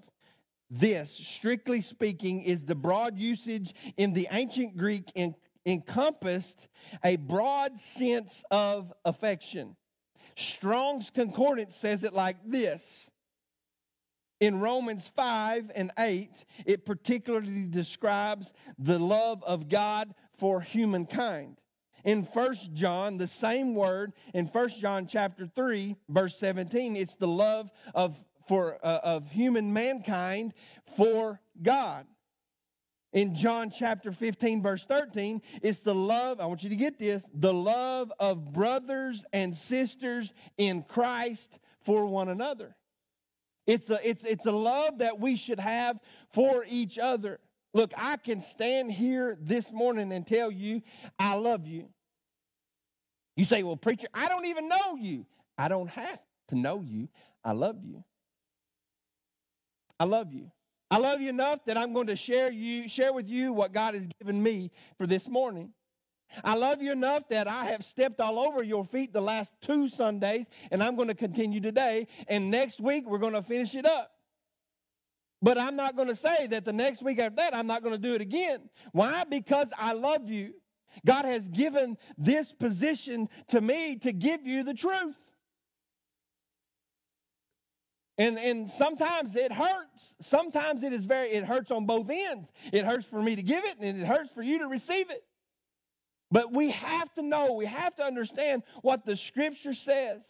This, 0.70 1.10
strictly 1.10 1.80
speaking, 1.80 2.42
is 2.42 2.64
the 2.64 2.74
broad 2.74 3.18
usage 3.18 3.74
in 3.96 4.12
the 4.12 4.28
ancient 4.30 4.76
Greek 4.76 5.10
in, 5.14 5.34
encompassed 5.66 6.68
a 7.04 7.16
broad 7.16 7.78
sense 7.78 8.44
of 8.50 8.92
affection. 9.04 9.76
Strong's 10.36 11.10
Concordance 11.10 11.74
says 11.74 12.04
it 12.04 12.12
like 12.12 12.36
this 12.46 13.10
in 14.40 14.60
Romans 14.60 15.08
5 15.08 15.72
and 15.74 15.90
8, 15.98 16.44
it 16.66 16.86
particularly 16.86 17.66
describes 17.66 18.52
the 18.78 18.98
love 18.98 19.42
of 19.44 19.68
God 19.68 20.14
for 20.36 20.60
humankind. 20.60 21.58
In 22.04 22.24
First 22.24 22.72
John, 22.72 23.16
the 23.16 23.26
same 23.26 23.74
word, 23.74 24.12
in 24.32 24.46
First 24.46 24.80
John 24.80 25.06
chapter 25.06 25.46
3, 25.46 25.96
verse 26.08 26.38
17, 26.38 26.96
it's 26.96 27.16
the 27.16 27.28
love 27.28 27.70
of, 27.94 28.18
for, 28.46 28.78
uh, 28.82 29.00
of 29.02 29.30
human 29.30 29.72
mankind 29.72 30.54
for 30.96 31.40
God. 31.60 32.06
In 33.12 33.34
John 33.34 33.70
chapter 33.70 34.12
15, 34.12 34.62
verse 34.62 34.84
13, 34.84 35.42
it's 35.62 35.80
the 35.80 35.94
love, 35.94 36.40
I 36.40 36.46
want 36.46 36.62
you 36.62 36.68
to 36.68 36.76
get 36.76 36.98
this, 36.98 37.26
the 37.34 37.54
love 37.54 38.12
of 38.20 38.52
brothers 38.52 39.24
and 39.32 39.56
sisters 39.56 40.32
in 40.56 40.82
Christ 40.82 41.58
for 41.80 42.06
one 42.06 42.28
another. 42.28 42.76
It's 43.68 43.90
a, 43.90 44.00
it's, 44.08 44.24
it's 44.24 44.46
a 44.46 44.50
love 44.50 44.98
that 44.98 45.20
we 45.20 45.36
should 45.36 45.60
have 45.60 46.00
for 46.32 46.64
each 46.66 46.98
other. 46.98 47.38
Look, 47.74 47.92
I 47.98 48.16
can 48.16 48.40
stand 48.40 48.90
here 48.90 49.36
this 49.38 49.70
morning 49.70 50.10
and 50.10 50.26
tell 50.26 50.50
you, 50.50 50.80
I 51.18 51.34
love 51.34 51.66
you. 51.66 51.90
You 53.36 53.44
say, 53.44 53.62
well, 53.62 53.76
preacher, 53.76 54.08
I 54.14 54.28
don't 54.28 54.46
even 54.46 54.68
know 54.68 54.96
you. 54.96 55.26
I 55.58 55.68
don't 55.68 55.90
have 55.90 56.18
to 56.48 56.58
know 56.58 56.80
you. 56.80 57.10
I 57.44 57.52
love 57.52 57.84
you. 57.84 58.02
I 60.00 60.04
love 60.04 60.32
you. 60.32 60.50
I 60.90 60.96
love 60.96 61.20
you 61.20 61.28
enough 61.28 61.66
that 61.66 61.76
I'm 61.76 61.92
going 61.92 62.06
to 62.06 62.16
share 62.16 62.50
you 62.50 62.88
share 62.88 63.12
with 63.12 63.28
you 63.28 63.52
what 63.52 63.74
God 63.74 63.92
has 63.92 64.08
given 64.18 64.42
me 64.42 64.70
for 64.96 65.06
this 65.06 65.28
morning. 65.28 65.74
I 66.44 66.54
love 66.54 66.82
you 66.82 66.92
enough 66.92 67.28
that 67.28 67.48
I 67.48 67.66
have 67.66 67.84
stepped 67.84 68.20
all 68.20 68.38
over 68.38 68.62
your 68.62 68.84
feet 68.84 69.12
the 69.12 69.20
last 69.20 69.54
two 69.60 69.88
Sundays, 69.88 70.48
and 70.70 70.82
I'm 70.82 70.96
going 70.96 71.08
to 71.08 71.14
continue 71.14 71.60
today. 71.60 72.06
And 72.28 72.50
next 72.50 72.80
week, 72.80 73.08
we're 73.08 73.18
going 73.18 73.34
to 73.34 73.42
finish 73.42 73.74
it 73.74 73.86
up. 73.86 74.12
But 75.40 75.56
I'm 75.56 75.76
not 75.76 75.94
going 75.94 76.08
to 76.08 76.16
say 76.16 76.48
that 76.48 76.64
the 76.64 76.72
next 76.72 77.02
week 77.02 77.18
after 77.18 77.36
that, 77.36 77.54
I'm 77.54 77.66
not 77.66 77.82
going 77.82 77.94
to 77.94 78.00
do 78.00 78.14
it 78.14 78.20
again. 78.20 78.68
Why? 78.92 79.24
Because 79.24 79.72
I 79.78 79.92
love 79.92 80.28
you. 80.28 80.54
God 81.06 81.24
has 81.24 81.46
given 81.48 81.96
this 82.16 82.52
position 82.52 83.28
to 83.48 83.60
me 83.60 83.96
to 83.96 84.12
give 84.12 84.46
you 84.46 84.64
the 84.64 84.74
truth. 84.74 85.16
And, 88.16 88.36
and 88.36 88.68
sometimes 88.68 89.36
it 89.36 89.52
hurts. 89.52 90.16
Sometimes 90.20 90.82
it 90.82 90.92
is 90.92 91.04
very, 91.04 91.28
it 91.28 91.44
hurts 91.44 91.70
on 91.70 91.86
both 91.86 92.10
ends. 92.10 92.50
It 92.72 92.84
hurts 92.84 93.06
for 93.06 93.22
me 93.22 93.36
to 93.36 93.42
give 93.42 93.64
it, 93.64 93.76
and 93.80 94.00
it 94.00 94.04
hurts 94.04 94.30
for 94.34 94.42
you 94.42 94.58
to 94.58 94.66
receive 94.66 95.08
it. 95.10 95.22
But 96.30 96.52
we 96.52 96.70
have 96.70 97.12
to 97.14 97.22
know, 97.22 97.54
we 97.54 97.66
have 97.66 97.96
to 97.96 98.02
understand 98.02 98.62
what 98.82 99.06
the 99.06 99.16
scripture 99.16 99.72
says. 99.72 100.26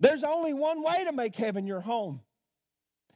There's 0.00 0.24
only 0.24 0.54
one 0.54 0.82
way 0.82 1.04
to 1.04 1.12
make 1.12 1.34
heaven 1.34 1.66
your 1.66 1.80
home. 1.80 2.20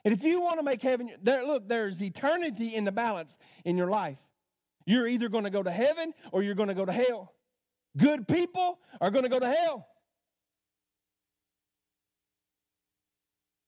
And 0.04 0.14
if 0.14 0.22
you 0.22 0.40
want 0.40 0.58
to 0.58 0.62
make 0.62 0.82
heaven, 0.82 1.10
there, 1.22 1.44
look, 1.44 1.66
there's 1.66 2.00
eternity 2.00 2.74
in 2.74 2.84
the 2.84 2.92
balance 2.92 3.36
in 3.64 3.76
your 3.76 3.88
life. 3.88 4.18
You're 4.84 5.08
either 5.08 5.28
going 5.28 5.44
to 5.44 5.50
go 5.50 5.62
to 5.62 5.70
heaven 5.70 6.12
or 6.30 6.42
you're 6.42 6.54
going 6.54 6.68
to 6.68 6.74
go 6.74 6.84
to 6.84 6.92
hell. 6.92 7.32
Good 7.96 8.28
people 8.28 8.78
are 9.00 9.10
going 9.10 9.24
to 9.24 9.28
go 9.28 9.40
to 9.40 9.50
hell. 9.50 9.88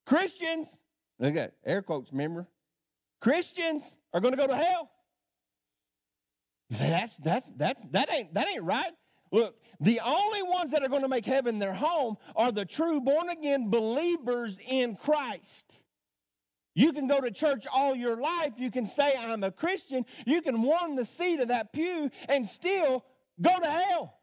Christians, 0.06 0.68
look 1.18 1.36
at 1.36 1.54
air 1.66 1.82
quotes, 1.82 2.12
remember? 2.12 2.46
Christians 3.20 3.82
are 4.14 4.20
going 4.20 4.32
to 4.32 4.38
go 4.38 4.46
to 4.46 4.56
hell. 4.56 4.90
That's 6.70 7.16
that's 7.18 7.50
that's 7.56 7.82
that 7.92 8.12
ain't 8.12 8.34
that 8.34 8.46
ain't 8.48 8.62
right. 8.62 8.92
Look, 9.30 9.56
the 9.80 10.00
only 10.00 10.42
ones 10.42 10.72
that 10.72 10.82
are 10.82 10.88
going 10.88 11.02
to 11.02 11.08
make 11.08 11.26
heaven 11.26 11.58
their 11.58 11.74
home 11.74 12.16
are 12.34 12.50
the 12.50 12.64
true 12.64 13.00
born 13.00 13.28
again 13.28 13.70
believers 13.70 14.58
in 14.66 14.96
Christ. 14.96 15.82
You 16.74 16.92
can 16.92 17.08
go 17.08 17.20
to 17.20 17.30
church 17.30 17.66
all 17.72 17.94
your 17.94 18.16
life. 18.20 18.52
You 18.56 18.70
can 18.70 18.86
say, 18.86 19.12
I'm 19.18 19.42
a 19.42 19.50
Christian. 19.50 20.06
You 20.26 20.40
can 20.42 20.62
warm 20.62 20.96
the 20.96 21.04
seat 21.04 21.40
of 21.40 21.48
that 21.48 21.72
pew 21.72 22.10
and 22.28 22.46
still 22.46 23.04
go 23.40 23.58
to 23.58 23.66
hell. 23.66 24.14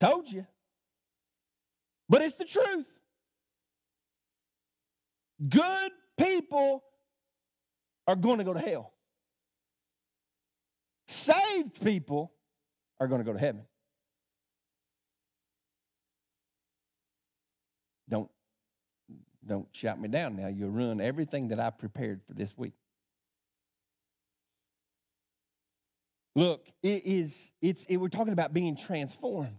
Told 0.00 0.28
you. 0.28 0.46
But 2.08 2.22
it's 2.22 2.36
the 2.36 2.44
truth. 2.44 2.86
Good 5.48 5.92
people 6.16 6.82
are 8.06 8.16
going 8.16 8.38
to 8.38 8.44
go 8.44 8.54
to 8.54 8.60
hell. 8.60 8.92
Saved 11.08 11.82
people 11.82 12.32
are 13.00 13.08
going 13.08 13.20
to 13.20 13.24
go 13.24 13.32
to 13.32 13.38
heaven. 13.38 13.62
Don't 18.08 18.30
don't 19.46 19.66
shout 19.72 19.98
me 19.98 20.08
down 20.08 20.36
now. 20.36 20.48
You'll 20.48 20.70
ruin 20.70 21.00
everything 21.00 21.48
that 21.48 21.58
I 21.58 21.70
prepared 21.70 22.20
for 22.26 22.34
this 22.34 22.52
week. 22.56 22.74
Look, 26.36 26.66
it 26.82 27.06
is 27.06 27.50
it's 27.62 27.86
it, 27.86 27.96
we're 27.96 28.08
talking 28.08 28.34
about 28.34 28.52
being 28.52 28.76
transformed. 28.76 29.56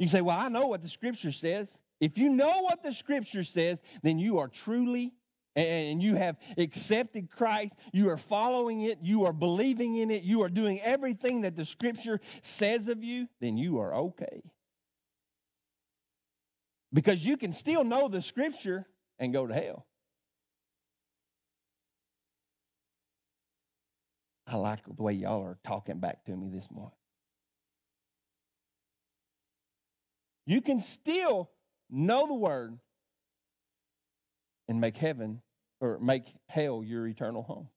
You 0.00 0.08
say, 0.08 0.20
"Well, 0.20 0.36
I 0.36 0.48
know 0.48 0.66
what 0.66 0.82
the 0.82 0.88
scripture 0.88 1.32
says." 1.32 1.78
If 2.00 2.16
you 2.16 2.30
know 2.30 2.62
what 2.62 2.82
the 2.82 2.92
scripture 2.92 3.44
says, 3.44 3.82
then 4.02 4.18
you 4.18 4.38
are 4.38 4.48
truly 4.48 5.12
and 5.56 6.02
you 6.02 6.14
have 6.14 6.36
accepted 6.56 7.30
Christ, 7.30 7.74
you 7.92 8.10
are 8.10 8.16
following 8.16 8.82
it, 8.82 8.98
you 9.02 9.24
are 9.24 9.32
believing 9.32 9.96
in 9.96 10.10
it, 10.10 10.22
you 10.22 10.42
are 10.42 10.48
doing 10.48 10.80
everything 10.80 11.42
that 11.42 11.56
the 11.56 11.64
scripture 11.64 12.20
says 12.42 12.88
of 12.88 13.02
you, 13.02 13.28
then 13.40 13.56
you 13.56 13.78
are 13.80 13.94
okay. 13.94 14.42
Because 16.92 17.24
you 17.24 17.36
can 17.36 17.52
still 17.52 17.84
know 17.84 18.08
the 18.08 18.22
scripture 18.22 18.86
and 19.18 19.32
go 19.32 19.46
to 19.46 19.54
hell. 19.54 19.86
I 24.46 24.56
like 24.56 24.84
the 24.84 25.02
way 25.02 25.12
y'all 25.12 25.42
are 25.42 25.58
talking 25.64 26.00
back 26.00 26.24
to 26.24 26.36
me 26.36 26.48
this 26.48 26.68
morning. 26.70 26.96
You 30.46 30.60
can 30.60 30.80
still 30.80 31.50
know 31.88 32.26
the 32.26 32.34
word 32.34 32.78
and 34.70 34.80
make 34.80 34.96
heaven 34.96 35.42
or 35.80 35.98
make 35.98 36.32
hell 36.48 36.84
your 36.84 37.06
eternal 37.08 37.42
home. 37.42 37.68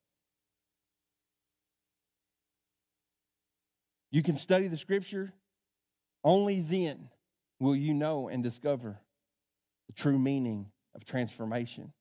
You 4.12 4.22
can 4.22 4.36
study 4.36 4.68
the 4.68 4.78
scripture, 4.78 5.34
only 6.24 6.62
then 6.62 7.10
will 7.60 7.76
you 7.76 7.96
know 7.96 8.28
and 8.28 8.44
discover 8.44 9.00
the 9.88 9.94
true 9.94 10.20
meaning 10.20 10.68
of 10.94 11.04
transformation. 11.04 11.92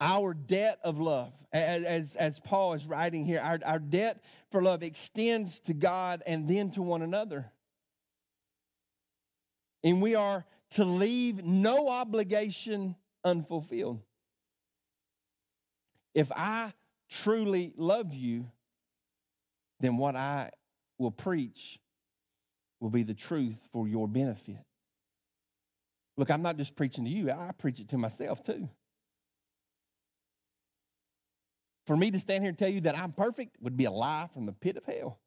Our 0.00 0.32
debt 0.32 0.78
of 0.82 0.98
love, 0.98 1.34
as, 1.52 2.16
as, 2.16 2.40
Paul 2.40 2.72
is 2.72 2.86
writing 2.86 3.26
here, 3.26 3.40
our, 3.40 3.58
our 3.66 3.78
debt 3.78 4.24
for 4.50 4.62
love 4.62 4.82
extends 4.82 5.60
to 5.60 5.74
God 5.74 6.22
and 6.26 6.48
then 6.48 6.70
to 6.70 6.82
one 6.82 7.02
another. 7.02 7.52
And 9.84 10.00
we 10.00 10.14
are 10.14 10.46
to 10.70 10.84
leave 10.84 11.44
no 11.44 11.88
obligation 11.88 12.96
unfulfilled. 13.24 14.00
If 16.14 16.30
I 16.32 16.72
truly 17.08 17.72
love 17.76 18.14
you, 18.14 18.46
then 19.80 19.96
what 19.96 20.16
I 20.16 20.50
will 20.98 21.10
preach 21.10 21.78
will 22.80 22.90
be 22.90 23.02
the 23.02 23.14
truth 23.14 23.56
for 23.72 23.88
your 23.88 24.08
benefit. 24.08 24.58
Look, 26.16 26.30
I'm 26.30 26.42
not 26.42 26.56
just 26.56 26.76
preaching 26.76 27.04
to 27.04 27.10
you, 27.10 27.30
I 27.30 27.50
preach 27.56 27.80
it 27.80 27.88
to 27.90 27.98
myself 27.98 28.42
too. 28.42 28.68
For 31.86 31.96
me 31.96 32.10
to 32.10 32.18
stand 32.18 32.44
here 32.44 32.50
and 32.50 32.58
tell 32.58 32.68
you 32.68 32.82
that 32.82 32.96
I'm 32.96 33.12
perfect 33.12 33.56
would 33.60 33.76
be 33.76 33.86
a 33.86 33.90
lie 33.90 34.28
from 34.32 34.46
the 34.46 34.52
pit 34.52 34.76
of 34.76 34.84
hell. 34.84 35.18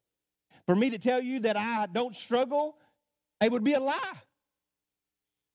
For 0.64 0.74
me 0.74 0.90
to 0.90 0.98
tell 0.98 1.20
you 1.20 1.40
that 1.40 1.56
I 1.56 1.86
don't 1.92 2.14
struggle, 2.14 2.78
it 3.42 3.52
would 3.52 3.64
be 3.64 3.74
a 3.74 3.80
lie. 3.80 4.18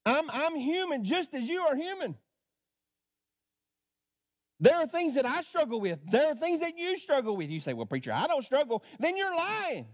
I'm, 0.06 0.30
I'm 0.30 0.56
human 0.56 1.04
just 1.04 1.34
as 1.34 1.48
you 1.48 1.60
are 1.62 1.76
human. 1.76 2.16
There 4.62 4.76
are 4.76 4.86
things 4.86 5.14
that 5.14 5.26
I 5.26 5.42
struggle 5.42 5.80
with. 5.80 5.98
There 6.08 6.30
are 6.30 6.36
things 6.36 6.60
that 6.60 6.78
you 6.78 6.96
struggle 6.96 7.36
with. 7.36 7.50
You 7.50 7.58
say, 7.58 7.74
Well, 7.74 7.84
preacher, 7.84 8.12
I 8.12 8.28
don't 8.28 8.44
struggle. 8.44 8.84
Then 9.00 9.16
you're 9.16 9.34
lying. 9.36 9.86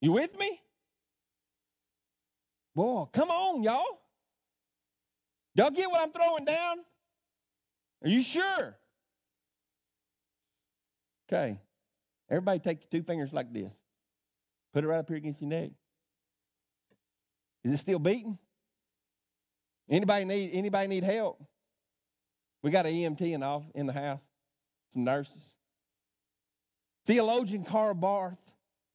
You 0.00 0.12
with 0.12 0.34
me? 0.38 0.58
Boy, 2.74 3.04
come 3.12 3.28
on, 3.28 3.62
y'all. 3.62 3.84
Y'all 5.54 5.70
get 5.70 5.90
what 5.90 6.00
I'm 6.00 6.10
throwing 6.12 6.46
down? 6.46 6.78
Are 8.02 8.08
you 8.08 8.22
sure? 8.22 8.78
Okay. 11.28 11.60
Everybody 12.30 12.58
take 12.58 12.80
your 12.80 13.00
two 13.00 13.06
fingers 13.06 13.34
like 13.34 13.52
this. 13.52 13.70
Put 14.72 14.82
it 14.82 14.86
right 14.86 15.00
up 15.00 15.08
here 15.08 15.18
against 15.18 15.42
your 15.42 15.50
neck. 15.50 15.72
Is 17.64 17.74
it 17.74 17.76
still 17.76 17.98
beating? 17.98 18.38
Anybody 19.90 20.24
need 20.24 20.52
anybody 20.54 20.88
need 20.88 21.04
help? 21.04 21.38
We 22.62 22.70
got 22.70 22.86
an 22.86 22.94
EMT 22.94 23.20
in 23.20 23.40
the, 23.40 23.62
in 23.74 23.86
the 23.86 23.92
house, 23.92 24.20
some 24.92 25.04
nurses. 25.04 25.42
Theologian 27.06 27.64
Karl 27.64 27.94
Barth 27.94 28.38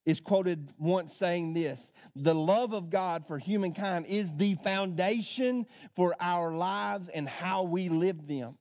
is 0.06 0.22
quoted 0.22 0.70
once 0.78 1.14
saying 1.14 1.54
this 1.54 1.90
The 2.16 2.34
love 2.34 2.74
of 2.74 2.90
God 2.90 3.26
for 3.28 3.38
humankind 3.38 4.06
is 4.08 4.34
the 4.36 4.56
foundation 4.56 5.66
for 5.96 6.16
our 6.20 6.54
lives 6.56 7.10
and 7.10 7.28
how 7.28 7.64
we 7.64 7.90
live 7.90 8.26
them. 8.28 8.58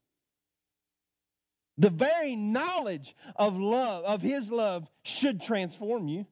The 1.79 1.90
very 1.90 2.35
knowledge 2.35 3.14
of 3.37 3.59
love, 3.59 4.05
of 4.05 4.23
His 4.23 4.51
love, 4.51 4.88
should 5.05 5.40
transform 5.40 6.09
you. 6.09 6.27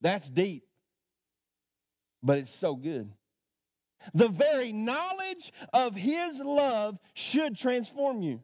That's 0.00 0.28
deep 0.28 0.68
but 2.22 2.38
it's 2.38 2.54
so 2.54 2.74
good. 2.74 3.10
The 4.14 4.28
very 4.28 4.72
knowledge 4.72 5.52
of 5.72 5.94
His 5.94 6.40
love 6.40 6.98
should 7.14 7.56
transform 7.56 8.22
you. 8.22 8.42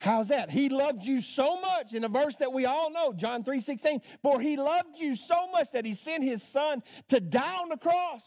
How's 0.00 0.28
that? 0.28 0.50
He 0.50 0.70
loved 0.70 1.04
you 1.04 1.20
so 1.20 1.60
much 1.60 1.92
in 1.92 2.04
a 2.04 2.08
verse 2.08 2.36
that 2.36 2.54
we 2.54 2.64
all 2.64 2.90
know, 2.90 3.12
John 3.12 3.44
3 3.44 3.60
16. 3.60 4.00
For 4.22 4.40
he 4.40 4.56
loved 4.56 4.98
you 4.98 5.14
so 5.14 5.50
much 5.50 5.72
that 5.72 5.84
he 5.84 5.92
sent 5.92 6.24
his 6.24 6.42
son 6.42 6.82
to 7.08 7.20
die 7.20 7.58
on 7.60 7.68
the 7.68 7.76
cross 7.76 8.22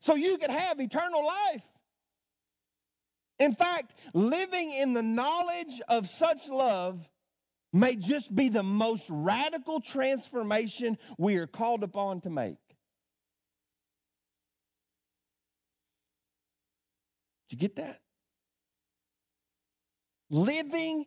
so 0.00 0.16
you 0.16 0.36
could 0.36 0.50
have 0.50 0.80
eternal 0.80 1.24
life. 1.24 1.62
In 3.38 3.54
fact, 3.54 3.94
living 4.14 4.72
in 4.72 4.94
the 4.94 5.02
knowledge 5.02 5.80
of 5.88 6.08
such 6.08 6.48
love 6.48 7.08
may 7.72 7.94
just 7.94 8.34
be 8.34 8.48
the 8.48 8.62
most 8.64 9.04
radical 9.08 9.80
transformation 9.80 10.98
we 11.18 11.36
are 11.36 11.46
called 11.46 11.84
upon 11.84 12.20
to 12.22 12.30
make. 12.30 12.56
Did 17.48 17.62
you 17.62 17.68
get 17.68 17.76
that? 17.76 18.00
Living 20.30 21.06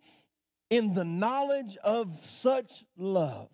in 0.69 0.93
the 0.93 1.04
knowledge 1.04 1.78
of 1.84 2.23
such 2.23 2.84
love 2.97 3.49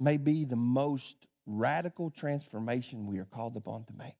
may 0.00 0.16
be 0.16 0.44
the 0.44 0.56
most 0.56 1.16
radical 1.46 2.10
transformation 2.10 3.06
we 3.06 3.18
are 3.18 3.24
called 3.24 3.56
upon 3.56 3.84
to 3.84 3.92
make 3.94 4.14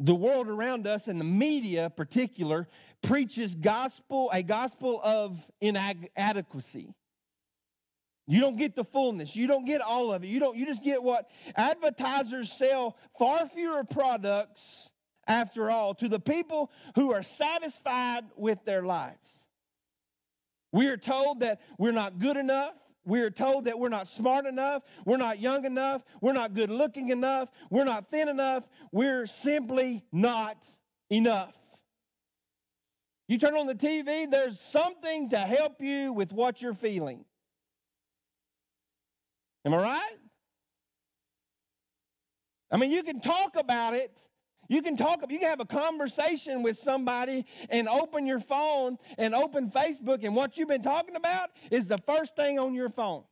the 0.00 0.14
world 0.14 0.48
around 0.48 0.86
us 0.86 1.06
and 1.06 1.20
the 1.20 1.24
media 1.24 1.84
in 1.84 1.90
particular 1.92 2.68
preaches 3.02 3.54
gospel 3.54 4.28
a 4.32 4.42
gospel 4.42 5.00
of 5.04 5.50
inadequacy 5.60 6.94
you 8.26 8.40
don't 8.40 8.56
get 8.56 8.74
the 8.74 8.84
fullness. 8.84 9.36
You 9.36 9.46
don't 9.46 9.64
get 9.64 9.80
all 9.80 10.12
of 10.12 10.24
it. 10.24 10.28
You 10.28 10.40
don't 10.40 10.56
you 10.56 10.66
just 10.66 10.82
get 10.82 11.02
what 11.02 11.30
advertisers 11.56 12.52
sell 12.52 12.96
far 13.18 13.46
fewer 13.48 13.84
products 13.84 14.88
after 15.26 15.70
all 15.70 15.94
to 15.94 16.08
the 16.08 16.20
people 16.20 16.70
who 16.94 17.12
are 17.12 17.22
satisfied 17.22 18.24
with 18.36 18.64
their 18.64 18.82
lives. 18.82 19.18
We 20.72 20.88
are 20.88 20.96
told 20.96 21.40
that 21.40 21.60
we're 21.78 21.92
not 21.92 22.18
good 22.18 22.36
enough. 22.36 22.74
We're 23.06 23.30
told 23.30 23.66
that 23.66 23.78
we're 23.78 23.90
not 23.90 24.08
smart 24.08 24.46
enough, 24.46 24.82
we're 25.04 25.18
not 25.18 25.38
young 25.38 25.66
enough, 25.66 26.02
we're 26.22 26.32
not 26.32 26.54
good 26.54 26.70
looking 26.70 27.10
enough, 27.10 27.50
we're 27.68 27.84
not 27.84 28.10
thin 28.10 28.30
enough, 28.30 28.64
we're 28.92 29.26
simply 29.26 30.02
not 30.10 30.56
enough. 31.10 31.54
You 33.28 33.36
turn 33.36 33.56
on 33.56 33.66
the 33.66 33.74
TV, 33.74 34.30
there's 34.30 34.58
something 34.58 35.28
to 35.30 35.38
help 35.38 35.82
you 35.82 36.14
with 36.14 36.32
what 36.32 36.62
you're 36.62 36.72
feeling. 36.72 37.26
Am 39.64 39.74
I 39.74 39.78
right? 39.78 40.16
I 42.70 42.76
mean, 42.76 42.90
you 42.90 43.02
can 43.02 43.20
talk 43.20 43.56
about 43.56 43.94
it. 43.94 44.10
You 44.68 44.82
can 44.82 44.96
talk, 44.96 45.20
you 45.30 45.38
can 45.38 45.48
have 45.48 45.60
a 45.60 45.66
conversation 45.66 46.62
with 46.62 46.78
somebody 46.78 47.44
and 47.68 47.88
open 47.88 48.26
your 48.26 48.40
phone 48.40 48.96
and 49.18 49.34
open 49.34 49.70
Facebook, 49.70 50.24
and 50.24 50.34
what 50.34 50.56
you've 50.56 50.68
been 50.68 50.82
talking 50.82 51.16
about 51.16 51.50
is 51.70 51.86
the 51.86 51.98
first 51.98 52.34
thing 52.34 52.58
on 52.58 52.74
your 52.74 52.88
phone. 52.88 53.24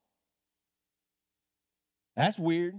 That's 2.16 2.38
weird. 2.38 2.74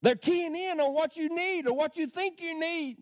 They're 0.00 0.16
keying 0.16 0.56
in 0.56 0.80
on 0.80 0.94
what 0.94 1.16
you 1.16 1.34
need 1.34 1.66
or 1.66 1.74
what 1.74 1.96
you 1.96 2.06
think 2.06 2.42
you 2.42 2.58
need. 2.58 2.96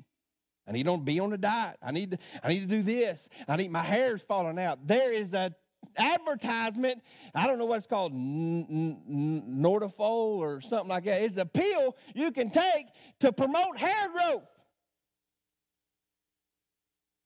I 0.67 0.73
need 0.73 0.87
to 0.87 0.97
be 0.97 1.19
on 1.21 1.33
a 1.33 1.39
diet. 1.39 1.77
I 1.83 1.91
need 1.91 2.13
to, 2.13 2.19
I 2.43 2.49
need 2.49 2.61
to 2.61 2.67
do 2.67 2.83
this. 2.83 3.29
I 3.49 3.57
need 3.57 3.71
my 3.71 3.83
hair's 3.83 4.23
falling 4.23 4.59
out. 4.59 4.87
There 4.87 5.13
is 5.13 5.33
a 5.33 5.53
advertisement. 5.97 7.03
I 7.35 7.47
don't 7.47 7.59
know 7.59 7.67
what 7.67 7.79
it's 7.79 7.87
called, 7.87 8.13
Nortafol 8.15 10.01
or 10.39 10.61
something 10.61 10.89
like 10.89 11.05
that. 11.05 11.23
It's 11.23 11.37
a 11.37 11.47
pill 11.47 11.97
you 12.15 12.33
can 12.33 12.51
take 12.51 12.87
to 13.21 13.33
promote 13.33 13.79
hair 13.79 14.09
growth 14.11 14.45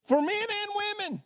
for 0.07 0.21
men 0.21 0.29
and 0.31 0.69
women. 0.75 1.23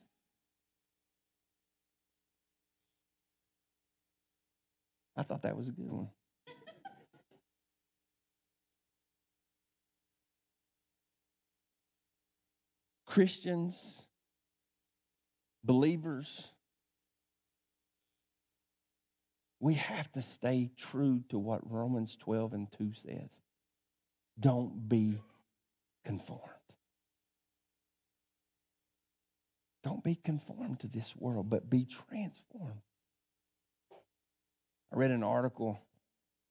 I 5.17 5.23
thought 5.23 5.43
that 5.43 5.57
was 5.57 5.69
a 5.69 5.73
good 5.73 5.91
one. 5.91 6.09
Christians, 13.05 14.03
believers, 15.65 16.49
we 19.61 19.75
have 19.75 20.11
to 20.13 20.23
stay 20.23 20.71
true 20.77 21.23
to 21.29 21.39
what 21.39 21.71
Romans 21.71 22.17
12 22.19 22.55
and 22.55 22.73
2 22.73 22.93
says. 22.95 23.41
Don't 24.39 24.89
be 24.89 25.21
conformed. 26.05 26.43
Don't 29.85 30.03
be 30.03 30.15
conformed 30.15 30.81
to 30.81 30.89
this 30.89 31.15
world, 31.17 31.51
but 31.51 31.69
be 31.69 31.85
transformed. 31.85 32.81
I 34.93 34.97
read 34.97 35.11
an 35.11 35.23
article. 35.23 35.79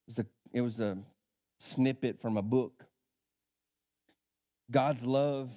It 0.07 0.11
was 0.11 0.19
a, 0.19 0.25
it 0.53 0.61
was 0.61 0.79
a 0.79 0.97
snippet 1.59 2.21
from 2.21 2.37
a 2.37 2.41
book. 2.41 2.85
God's 4.71 5.03
love 5.03 5.51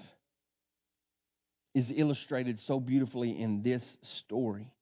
is 1.75 1.93
illustrated 1.95 2.59
so 2.59 2.81
beautifully 2.81 3.39
in 3.39 3.63
this 3.63 3.99
story. 4.03 4.73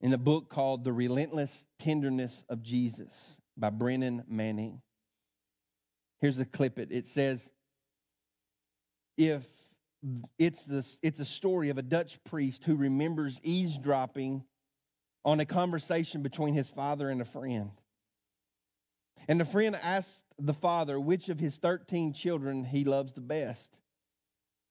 In 0.00 0.10
the 0.10 0.18
book 0.18 0.48
called 0.48 0.84
The 0.84 0.92
Relentless 0.92 1.66
Tenderness 1.78 2.44
of 2.48 2.62
Jesus 2.62 3.36
by 3.56 3.70
Brennan 3.70 4.24
Manning. 4.28 4.80
Here's 6.20 6.38
a 6.38 6.44
clip 6.44 6.78
it. 6.78 6.88
It 6.90 7.06
says, 7.06 7.50
if 9.18 9.44
it's 10.38 10.64
this 10.64 10.98
it's 11.02 11.20
a 11.20 11.24
story 11.26 11.68
of 11.68 11.76
a 11.76 11.82
Dutch 11.82 12.22
priest 12.24 12.64
who 12.64 12.74
remembers 12.74 13.38
eavesdropping 13.42 14.44
on 15.24 15.40
a 15.40 15.44
conversation 15.44 16.22
between 16.22 16.54
his 16.54 16.70
father 16.70 17.10
and 17.10 17.20
a 17.20 17.26
friend. 17.26 17.70
And 19.28 19.38
the 19.38 19.44
friend 19.44 19.76
asked 19.82 20.24
the 20.38 20.54
father 20.54 20.98
which 20.98 21.28
of 21.28 21.38
his 21.38 21.58
13 21.58 22.14
children 22.14 22.64
he 22.64 22.84
loves 22.84 23.12
the 23.12 23.20
best. 23.20 23.76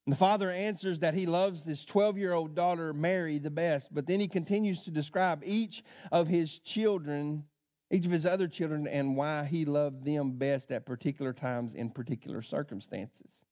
And 0.09 0.15
the 0.15 0.17
father 0.17 0.49
answers 0.49 1.01
that 1.01 1.13
he 1.13 1.27
loves 1.27 1.65
his 1.65 1.85
12 1.85 2.17
year 2.17 2.33
old 2.33 2.55
daughter, 2.55 2.93
Mary, 2.93 3.37
the 3.37 3.51
best. 3.51 3.93
But 3.93 4.07
then 4.07 4.19
he 4.19 4.27
continues 4.27 4.81
to 4.85 4.89
describe 4.89 5.43
each 5.45 5.83
of 6.11 6.27
his 6.27 6.57
children, 6.57 7.43
each 7.91 8.07
of 8.07 8.11
his 8.11 8.25
other 8.25 8.47
children, 8.47 8.87
and 8.87 9.15
why 9.15 9.43
he 9.45 9.65
loved 9.65 10.03
them 10.03 10.31
best 10.31 10.71
at 10.71 10.87
particular 10.87 11.31
times 11.31 11.75
in 11.75 11.91
particular 11.91 12.41
circumstances. 12.41 13.45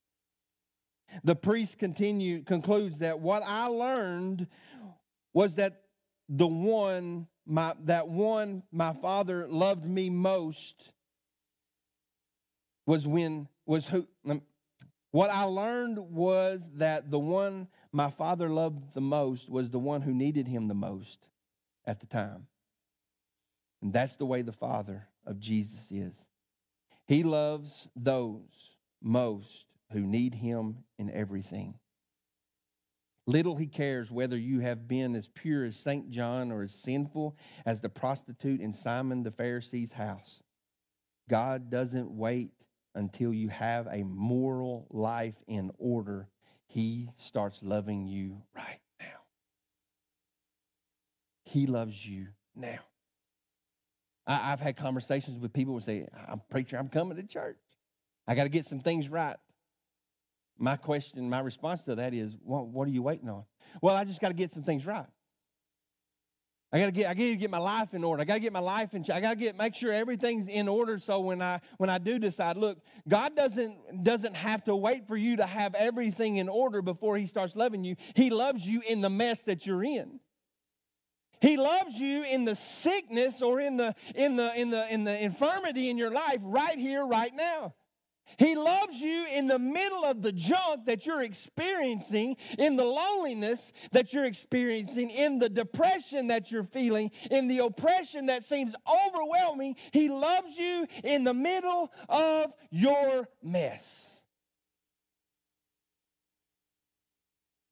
The 1.23 1.35
priest 1.35 1.77
continue, 1.77 2.41
concludes 2.41 2.97
that 2.99 3.19
what 3.19 3.43
I 3.45 3.67
learned 3.67 4.47
was 5.35 5.53
that 5.57 5.83
the 6.27 6.47
one, 6.47 7.27
my, 7.45 7.75
that 7.83 8.07
one 8.07 8.63
my 8.71 8.93
father 8.93 9.47
loved 9.47 9.85
me 9.85 10.09
most 10.09 10.89
was 12.87 13.07
when, 13.07 13.47
was 13.67 13.85
who, 13.89 14.07
what 15.17 15.31
I 15.31 15.45
learned 15.45 15.97
was 15.97 16.69
that 16.75 17.09
the 17.09 17.17
one 17.17 17.69
my 17.91 18.11
father 18.11 18.49
loved 18.49 18.93
the 18.93 19.01
most 19.01 19.49
was 19.49 19.71
the 19.71 19.79
one 19.79 20.03
who 20.03 20.13
needed 20.13 20.47
him 20.47 20.67
the 20.67 20.75
most 20.75 21.25
at 21.87 21.99
the 22.01 22.05
time. 22.05 22.45
And 23.81 23.91
that's 23.91 24.17
the 24.17 24.27
way 24.27 24.43
the 24.43 24.51
Father 24.51 25.07
of 25.25 25.39
Jesus 25.39 25.91
is. 25.91 26.13
He 27.07 27.23
loves 27.23 27.89
those 27.95 28.75
most 29.01 29.65
who 29.91 30.01
need 30.01 30.35
him 30.35 30.83
in 30.99 31.09
everything. 31.09 31.79
Little 33.25 33.55
he 33.55 33.65
cares 33.65 34.11
whether 34.11 34.37
you 34.37 34.59
have 34.59 34.87
been 34.87 35.15
as 35.15 35.29
pure 35.29 35.65
as 35.65 35.77
St. 35.77 36.11
John 36.11 36.51
or 36.51 36.61
as 36.61 36.75
sinful 36.75 37.35
as 37.65 37.81
the 37.81 37.89
prostitute 37.89 38.61
in 38.61 38.71
Simon 38.71 39.23
the 39.23 39.31
Pharisee's 39.31 39.93
house. 39.93 40.43
God 41.27 41.71
doesn't 41.71 42.11
wait 42.11 42.51
until 42.97 43.33
you 43.33 43.49
have 43.49 43.87
a 43.87 44.03
moral 44.03 44.87
life 44.89 45.35
in 45.47 45.71
order, 45.77 46.27
He 46.65 47.09
starts 47.15 47.59
loving 47.61 48.07
you 48.07 48.41
right 48.55 48.79
now. 48.99 49.21
He 51.43 51.67
loves 51.67 52.05
you 52.05 52.27
now. 52.55 52.79
I, 54.25 54.49
have 54.49 54.59
had 54.59 54.75
conversations 54.75 55.39
with 55.39 55.53
people 55.53 55.73
who 55.75 55.79
say, 55.79 56.07
I'm 56.27 56.41
preacher, 56.49 56.77
I'm 56.77 56.89
coming 56.89 57.15
to 57.15 57.23
church. 57.23 57.57
I 58.27 58.35
got 58.35 58.43
to 58.43 58.49
get 58.49 58.65
some 58.65 58.81
things 58.81 59.07
right. 59.07 59.37
My 60.57 60.75
question, 60.75 61.29
my 61.29 61.39
response 61.39 61.83
to 61.83 61.95
that 61.95 62.13
is, 62.13 62.35
well, 62.43 62.65
what 62.65 62.87
are 62.87 62.91
you 62.91 63.03
waiting 63.03 63.29
on? 63.29 63.43
Well, 63.81 63.95
I 63.95 64.03
just 64.03 64.19
got 64.19 64.29
to 64.29 64.33
get 64.33 64.51
some 64.51 64.63
things 64.63 64.85
right. 64.85 65.05
I 66.71 66.79
gotta 66.79 66.91
get 66.91 67.09
I 67.09 67.13
gotta 67.13 67.35
get 67.35 67.49
my 67.49 67.57
life 67.59 67.93
in 67.93 68.03
order. 68.03 68.21
I 68.21 68.25
gotta 68.25 68.41
get 68.41 68.51
my 68.51 68.59
life 68.59 68.93
in 68.93 69.05
I 69.11 69.21
gotta 69.21 69.37
get 69.37 69.57
make 69.57 69.73
sure 69.73 69.93
everything's 69.93 70.49
in 70.49 70.67
order 70.67 70.99
so 70.99 71.21
when 71.21 71.41
I 71.41 71.61
when 71.77 71.89
I 71.89 71.97
do 71.97 72.19
decide, 72.19 72.57
look, 72.57 72.79
God 73.07 73.37
doesn't 73.37 74.03
doesn't 74.03 74.35
have 74.35 74.65
to 74.65 74.75
wait 74.75 75.07
for 75.07 75.15
you 75.15 75.37
to 75.37 75.45
have 75.45 75.75
everything 75.75 76.37
in 76.37 76.49
order 76.49 76.81
before 76.81 77.17
he 77.17 77.25
starts 77.25 77.55
loving 77.55 77.85
you. 77.85 77.95
He 78.15 78.29
loves 78.29 78.67
you 78.67 78.81
in 78.87 78.99
the 78.99 79.09
mess 79.09 79.43
that 79.43 79.65
you're 79.65 79.83
in. 79.83 80.19
He 81.39 81.55
loves 81.55 81.95
you 81.95 82.23
in 82.23 82.43
the 82.43 82.55
sickness 82.55 83.41
or 83.41 83.61
in 83.61 83.77
the 83.77 83.95
in 84.13 84.35
the 84.35 84.59
in 84.59 84.69
the 84.69 84.93
in 84.93 85.05
the 85.05 85.23
infirmity 85.23 85.89
in 85.89 85.97
your 85.97 86.11
life 86.11 86.39
right 86.41 86.77
here, 86.77 87.05
right 87.05 87.33
now. 87.33 87.75
He 88.37 88.55
loves 88.55 88.95
you 88.97 89.25
in 89.33 89.47
the 89.47 89.57
middle 89.57 90.03
of 90.03 90.21
the 90.21 90.31
junk 90.31 90.85
that 90.85 91.05
you're 91.05 91.21
experiencing, 91.21 92.37
in 92.59 92.75
the 92.75 92.85
loneliness 92.85 93.71
that 93.91 94.13
you're 94.13 94.25
experiencing, 94.25 95.09
in 95.09 95.39
the 95.39 95.49
depression 95.49 96.27
that 96.27 96.51
you're 96.51 96.63
feeling, 96.63 97.11
in 97.31 97.47
the 97.47 97.59
oppression 97.59 98.27
that 98.27 98.43
seems 98.43 98.75
overwhelming. 99.07 99.75
He 99.91 100.09
loves 100.09 100.57
you 100.57 100.87
in 101.03 101.23
the 101.23 101.33
middle 101.33 101.91
of 102.09 102.53
your 102.69 103.27
mess. 103.41 104.19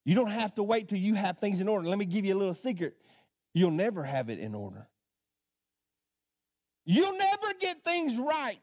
You 0.06 0.16
don't 0.16 0.30
have 0.30 0.54
to 0.56 0.64
wait 0.64 0.88
till 0.88 1.00
you 1.00 1.16
have 1.16 1.40
things 1.40 1.60
in 1.60 1.68
order. 1.68 1.88
Let 1.88 1.98
me 1.98 2.06
give 2.06 2.26
you 2.26 2.36
a 2.36 2.38
little 2.38 2.54
secret. 2.54 2.96
You'll 3.54 3.72
never 3.72 4.04
have 4.04 4.30
it 4.30 4.40
in 4.40 4.54
order. 4.54 4.88
You'll 6.86 7.18
never 7.18 7.54
get 7.60 7.84
things 7.84 8.16
right 8.18 8.60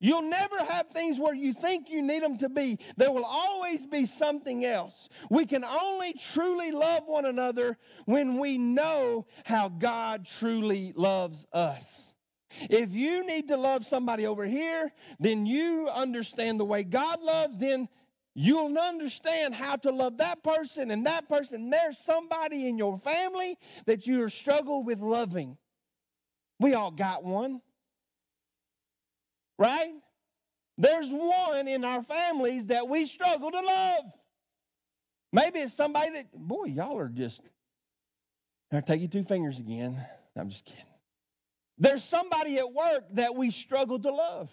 You'll 0.00 0.22
never 0.22 0.56
have 0.64 0.88
things 0.88 1.18
where 1.18 1.34
you 1.34 1.52
think 1.52 1.90
you 1.90 2.00
need 2.00 2.22
them 2.22 2.38
to 2.38 2.48
be. 2.48 2.78
There 2.96 3.12
will 3.12 3.24
always 3.24 3.84
be 3.84 4.06
something 4.06 4.64
else. 4.64 5.10
We 5.28 5.44
can 5.44 5.62
only 5.62 6.14
truly 6.14 6.72
love 6.72 7.02
one 7.04 7.26
another 7.26 7.76
when 8.06 8.38
we 8.38 8.56
know 8.56 9.26
how 9.44 9.68
God 9.68 10.26
truly 10.26 10.94
loves 10.96 11.44
us. 11.52 12.14
If 12.68 12.92
you 12.92 13.26
need 13.26 13.48
to 13.48 13.58
love 13.58 13.84
somebody 13.84 14.26
over 14.26 14.46
here, 14.46 14.90
then 15.20 15.44
you 15.44 15.88
understand 15.92 16.58
the 16.58 16.64
way 16.64 16.82
God 16.82 17.22
loves, 17.22 17.58
then 17.58 17.88
you'll 18.34 18.76
understand 18.78 19.54
how 19.54 19.76
to 19.76 19.90
love 19.90 20.16
that 20.16 20.42
person 20.42 20.90
and 20.90 21.04
that 21.06 21.28
person. 21.28 21.68
There's 21.68 21.98
somebody 21.98 22.66
in 22.66 22.78
your 22.78 22.98
family 22.98 23.58
that 23.84 24.06
you 24.06 24.28
struggle 24.30 24.82
with 24.82 25.00
loving. 25.00 25.58
We 26.58 26.74
all 26.74 26.90
got 26.90 27.22
one 27.22 27.60
right? 29.60 29.92
There's 30.78 31.10
one 31.10 31.68
in 31.68 31.84
our 31.84 32.02
families 32.02 32.66
that 32.66 32.88
we 32.88 33.06
struggle 33.06 33.50
to 33.50 33.60
love. 33.60 34.04
Maybe 35.32 35.60
it's 35.60 35.74
somebody 35.74 36.10
that, 36.14 36.32
boy, 36.32 36.64
y'all 36.64 36.98
are 36.98 37.08
just, 37.08 37.42
I'll 38.72 38.82
take 38.82 39.02
you 39.02 39.08
two 39.08 39.22
fingers 39.22 39.58
again. 39.58 40.02
I'm 40.34 40.48
just 40.48 40.64
kidding. 40.64 40.82
There's 41.76 42.02
somebody 42.02 42.58
at 42.58 42.72
work 42.72 43.04
that 43.12 43.36
we 43.36 43.50
struggle 43.50 44.00
to 44.00 44.10
love. 44.10 44.48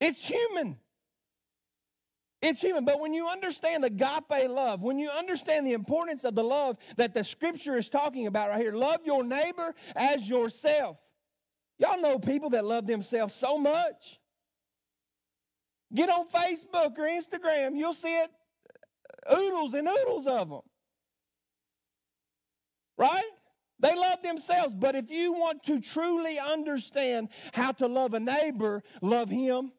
It's 0.00 0.24
human. 0.24 0.76
It's 2.42 2.60
human. 2.60 2.84
But 2.84 3.00
when 3.00 3.14
you 3.14 3.28
understand 3.28 3.84
the 3.84 3.88
agape 3.88 4.50
love, 4.50 4.82
when 4.82 4.98
you 4.98 5.10
understand 5.10 5.66
the 5.66 5.72
importance 5.72 6.24
of 6.24 6.34
the 6.34 6.44
love 6.44 6.76
that 6.96 7.14
the 7.14 7.24
scripture 7.24 7.76
is 7.76 7.88
talking 7.88 8.26
about 8.26 8.48
right 8.48 8.60
here, 8.60 8.72
love 8.72 9.00
your 9.04 9.24
neighbor 9.24 9.74
as 9.94 10.28
yourself. 10.28 10.98
Y'all 11.78 12.00
know 12.00 12.18
people 12.18 12.50
that 12.50 12.64
love 12.64 12.86
themselves 12.86 13.34
so 13.34 13.58
much. 13.58 14.18
Get 15.94 16.10
on 16.10 16.28
Facebook 16.28 16.98
or 16.98 17.08
Instagram, 17.08 17.76
you'll 17.76 17.94
see 17.94 18.14
it 18.14 18.30
uh, 19.28 19.36
oodles 19.36 19.74
and 19.74 19.88
oodles 19.88 20.26
of 20.26 20.50
them. 20.50 20.60
Right? 22.96 23.24
They 23.80 23.94
love 23.94 24.22
themselves. 24.22 24.74
But 24.74 24.96
if 24.96 25.10
you 25.10 25.32
want 25.32 25.62
to 25.64 25.80
truly 25.80 26.38
understand 26.38 27.28
how 27.52 27.72
to 27.72 27.86
love 27.86 28.12
a 28.12 28.20
neighbor, 28.20 28.82
love 29.00 29.30
him. 29.30 29.72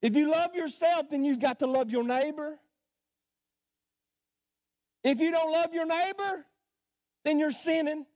If 0.00 0.14
you 0.14 0.30
love 0.30 0.54
yourself, 0.54 1.06
then 1.10 1.24
you've 1.24 1.40
got 1.40 1.58
to 1.60 1.66
love 1.66 1.90
your 1.90 2.04
neighbor. 2.04 2.58
If 5.02 5.18
you 5.18 5.30
don't 5.30 5.50
love 5.50 5.72
your 5.72 5.86
neighbor, 5.86 6.44
then 7.24 7.38
you're 7.38 7.50
sinning. 7.50 8.06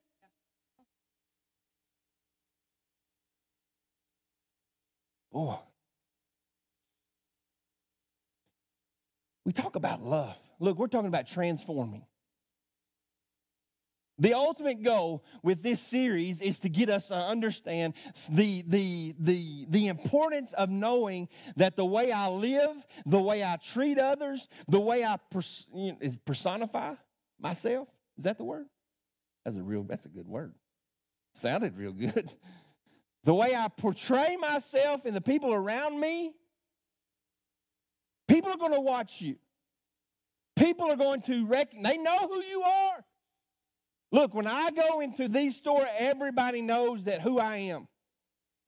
Boy. 5.33 5.57
We 9.45 9.53
talk 9.53 9.77
about 9.77 10.05
love. 10.05 10.37
Look, 10.61 10.79
we're 10.79 10.87
talking 10.87 11.09
about 11.09 11.27
transforming. 11.27 12.05
The 14.19 14.35
ultimate 14.35 14.83
goal 14.83 15.25
with 15.43 15.63
this 15.63 15.81
series 15.81 16.41
is 16.41 16.61
to 16.61 16.69
get 16.69 16.89
us 16.89 17.09
to 17.09 17.15
understand 17.15 17.95
the, 18.31 18.63
the, 18.69 19.15
the, 19.19 19.67
the 19.69 19.89
importance 19.89 20.53
of 20.53 20.69
knowing 20.69 21.29
that 21.57 21.77
the 21.77 21.85
way 21.85 22.13
I 22.13 22.29
live, 22.29 22.77
the 23.05 23.21
way 23.21 23.43
I 23.43 23.57
treat 23.57 23.99
others, 23.99 24.47
the 24.69 24.79
way 24.79 25.03
I 25.03 25.17
pers- 25.31 25.67
is 26.01 26.17
personify 26.25 26.95
myself. 27.41 27.89
Is 28.17 28.25
that 28.25 28.39
the 28.39 28.45
word? 28.45 28.67
That's 29.45 29.57
a 29.57 29.63
real, 29.63 29.83
that's 29.83 30.05
a 30.05 30.11
good 30.11 30.29
word. 30.29 30.53
Sounded 31.35 31.77
real 31.77 31.93
good. 31.93 32.31
The 33.25 33.35
way 33.35 33.55
I 33.55 33.69
portray 33.69 34.37
myself 34.37 35.05
and 35.05 35.15
the 35.15 35.21
people 35.21 35.55
around 35.55 35.99
me, 35.99 36.33
people 38.29 38.51
are 38.51 38.57
going 38.57 38.73
to 38.73 38.81
watch 38.81 39.21
you. 39.21 39.37
People 40.57 40.91
are 40.91 40.97
going 40.97 41.23
to 41.23 41.47
recognize, 41.47 41.93
they 41.93 41.99
know 41.99 42.19
who 42.19 42.43
you 42.43 42.63
are. 42.63 43.05
Look, 44.11 44.35
when 44.35 44.47
I 44.47 44.71
go 44.71 45.01
into 45.01 45.29
these 45.29 45.57
stores, 45.57 45.89
everybody 45.99 46.61
knows 46.61 47.05
that 47.05 47.23
who 47.23 47.39
I 47.39 47.57
am. 47.57 47.89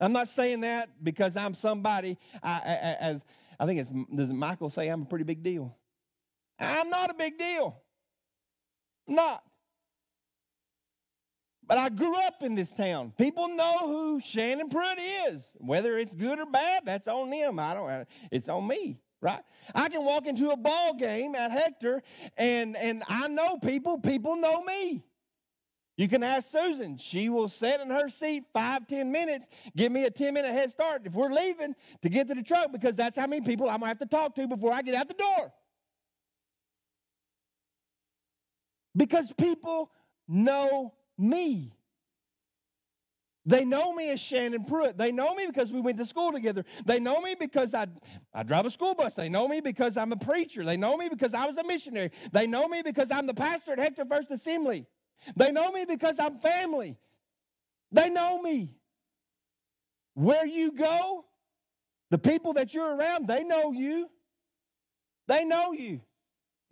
I'm 0.00 0.12
not 0.12 0.28
saying 0.28 0.60
that 0.60 0.88
because 1.02 1.36
I'm 1.36 1.54
somebody. 1.54 2.18
I, 2.42 2.50
I, 2.50 2.96
as 3.00 3.22
I 3.60 3.66
think 3.66 3.80
it's 3.80 3.90
does 4.14 4.32
Michael 4.32 4.70
say 4.70 4.88
I'm 4.88 5.02
a 5.02 5.06
pretty 5.06 5.24
big 5.24 5.42
deal? 5.42 5.76
I'm 6.58 6.88
not 6.88 7.10
a 7.10 7.14
big 7.14 7.38
deal. 7.38 7.76
I'm 9.08 9.14
not. 9.14 9.42
But 11.66 11.78
I 11.78 11.88
grew 11.88 12.14
up 12.26 12.42
in 12.42 12.54
this 12.54 12.72
town. 12.72 13.12
People 13.16 13.48
know 13.48 13.78
who 13.80 14.20
Shannon 14.20 14.68
Pruitt 14.68 14.98
is. 14.98 15.42
Whether 15.58 15.96
it's 15.98 16.14
good 16.14 16.38
or 16.38 16.46
bad, 16.46 16.84
that's 16.84 17.08
on 17.08 17.30
them. 17.30 17.58
I 17.58 17.74
don't. 17.74 18.08
It's 18.30 18.48
on 18.48 18.66
me, 18.66 18.98
right? 19.20 19.40
I 19.74 19.88
can 19.88 20.04
walk 20.04 20.26
into 20.26 20.50
a 20.50 20.56
ball 20.56 20.94
game 20.94 21.34
at 21.34 21.50
Hector, 21.50 22.02
and 22.36 22.76
and 22.76 23.02
I 23.08 23.28
know 23.28 23.58
people. 23.58 23.98
People 23.98 24.36
know 24.36 24.62
me. 24.62 25.04
You 25.96 26.08
can 26.08 26.22
ask 26.22 26.50
Susan. 26.50 26.98
She 26.98 27.28
will 27.28 27.48
sit 27.48 27.80
in 27.80 27.88
her 27.88 28.08
seat 28.08 28.44
five, 28.52 28.86
ten 28.88 29.12
minutes, 29.12 29.46
give 29.76 29.92
me 29.92 30.04
a 30.04 30.10
10 30.10 30.34
minute 30.34 30.52
head 30.52 30.70
start 30.72 31.02
if 31.04 31.12
we're 31.12 31.30
leaving 31.30 31.74
to 32.02 32.08
get 32.08 32.26
to 32.28 32.34
the 32.34 32.42
truck 32.42 32.72
because 32.72 32.96
that's 32.96 33.16
how 33.16 33.28
many 33.28 33.46
people 33.46 33.68
I'm 33.68 33.78
going 33.78 33.82
to 33.82 33.86
have 33.88 33.98
to 34.00 34.06
talk 34.06 34.34
to 34.34 34.48
before 34.48 34.72
I 34.72 34.82
get 34.82 34.96
out 34.96 35.06
the 35.06 35.14
door. 35.14 35.52
Because 38.96 39.32
people 39.38 39.92
know 40.26 40.94
me. 41.18 41.74
They 43.46 43.64
know 43.64 43.92
me 43.92 44.10
as 44.10 44.20
Shannon 44.20 44.64
Pruitt. 44.64 44.96
They 44.96 45.12
know 45.12 45.34
me 45.34 45.46
because 45.46 45.70
we 45.70 45.80
went 45.80 45.98
to 45.98 46.06
school 46.06 46.32
together. 46.32 46.64
They 46.86 46.98
know 46.98 47.20
me 47.20 47.34
because 47.38 47.74
I, 47.74 47.88
I 48.32 48.42
drive 48.42 48.64
a 48.64 48.70
school 48.70 48.94
bus. 48.94 49.14
They 49.14 49.28
know 49.28 49.46
me 49.46 49.60
because 49.60 49.98
I'm 49.98 50.12
a 50.12 50.16
preacher. 50.16 50.64
They 50.64 50.78
know 50.78 50.96
me 50.96 51.10
because 51.10 51.34
I 51.34 51.44
was 51.44 51.56
a 51.58 51.64
missionary. 51.64 52.10
They 52.32 52.46
know 52.46 52.68
me 52.68 52.80
because 52.80 53.10
I'm 53.10 53.26
the 53.26 53.34
pastor 53.34 53.72
at 53.72 53.78
Hector 53.78 54.06
First 54.06 54.30
Assembly. 54.30 54.86
They 55.36 55.52
know 55.52 55.70
me 55.70 55.84
because 55.84 56.18
I'm 56.18 56.38
family. 56.38 56.96
They 57.92 58.08
know 58.08 58.40
me. 58.40 58.76
Where 60.14 60.46
you 60.46 60.72
go, 60.72 61.26
the 62.10 62.18
people 62.18 62.54
that 62.54 62.72
you're 62.72 62.96
around, 62.96 63.26
they 63.26 63.44
know 63.44 63.72
you. 63.72 64.08
They 65.28 65.44
know 65.44 65.72
you. 65.72 66.00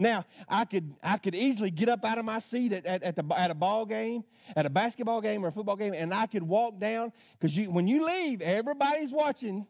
Now, 0.02 0.24
I 0.48 0.64
could 0.64 0.94
I 1.00 1.16
could 1.16 1.34
easily 1.36 1.70
get 1.70 1.88
up 1.88 2.04
out 2.04 2.18
of 2.18 2.24
my 2.24 2.40
seat 2.40 2.72
at, 2.72 2.84
at, 2.86 3.02
at, 3.04 3.16
the, 3.16 3.24
at 3.38 3.52
a 3.52 3.54
ball 3.54 3.86
game, 3.86 4.24
at 4.56 4.66
a 4.66 4.70
basketball 4.70 5.20
game 5.20 5.44
or 5.44 5.48
a 5.48 5.52
football 5.52 5.76
game, 5.76 5.94
and 5.94 6.12
I 6.12 6.26
could 6.26 6.42
walk 6.42 6.80
down 6.80 7.12
because 7.38 7.56
you, 7.56 7.70
when 7.70 7.86
you 7.86 8.04
leave, 8.04 8.42
everybody's 8.42 9.12
watching. 9.12 9.66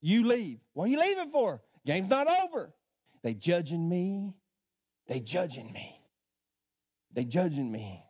You 0.00 0.26
leave. 0.26 0.58
What 0.74 0.84
are 0.84 0.88
you 0.88 1.00
leaving 1.00 1.30
for? 1.30 1.62
Game's 1.86 2.10
not 2.10 2.26
over. 2.44 2.74
They 3.22 3.34
judging 3.34 3.88
me. 3.88 4.34
They 5.06 5.20
judging 5.20 5.72
me. 5.72 6.00
They 7.12 7.24
judging 7.24 7.70
me. 7.70 8.02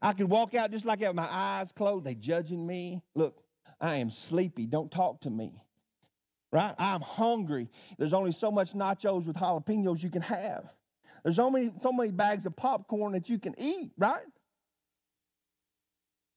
I 0.00 0.14
could 0.14 0.30
walk 0.30 0.54
out 0.54 0.70
just 0.70 0.84
like 0.84 1.00
that 1.00 1.08
with 1.08 1.16
my 1.16 1.28
eyes 1.30 1.72
closed. 1.72 2.04
They 2.04 2.14
judging 2.14 2.66
me. 2.66 3.02
Look, 3.14 3.42
I 3.80 3.96
am 3.96 4.10
sleepy. 4.10 4.66
Don't 4.66 4.90
talk 4.90 5.20
to 5.22 5.30
me. 5.30 5.62
Right? 6.50 6.74
I'm 6.78 7.02
hungry. 7.02 7.68
There's 7.98 8.14
only 8.14 8.32
so 8.32 8.50
much 8.50 8.72
nachos 8.72 9.26
with 9.26 9.36
jalapenos 9.36 10.02
you 10.02 10.10
can 10.10 10.22
have. 10.22 10.72
There's 11.22 11.38
only 11.38 11.72
so 11.82 11.92
many 11.92 12.10
bags 12.10 12.46
of 12.46 12.56
popcorn 12.56 13.12
that 13.12 13.28
you 13.28 13.38
can 13.38 13.54
eat, 13.58 13.92
right? 13.98 14.24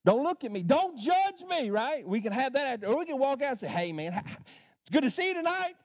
Don't 0.03 0.23
look 0.23 0.43
at 0.43 0.51
me. 0.51 0.63
Don't 0.63 0.97
judge 0.97 1.41
me, 1.47 1.69
right? 1.69 2.07
We 2.07 2.21
can 2.21 2.33
have 2.33 2.53
that 2.53 2.83
or 2.83 2.97
we 2.97 3.05
can 3.05 3.19
walk 3.19 3.41
out 3.41 3.51
and 3.51 3.59
say, 3.59 3.67
hey, 3.67 3.91
man, 3.91 4.13
it's 4.81 4.89
good 4.91 5.03
to 5.03 5.11
see 5.11 5.29
you 5.29 5.33
tonight. 5.35 5.75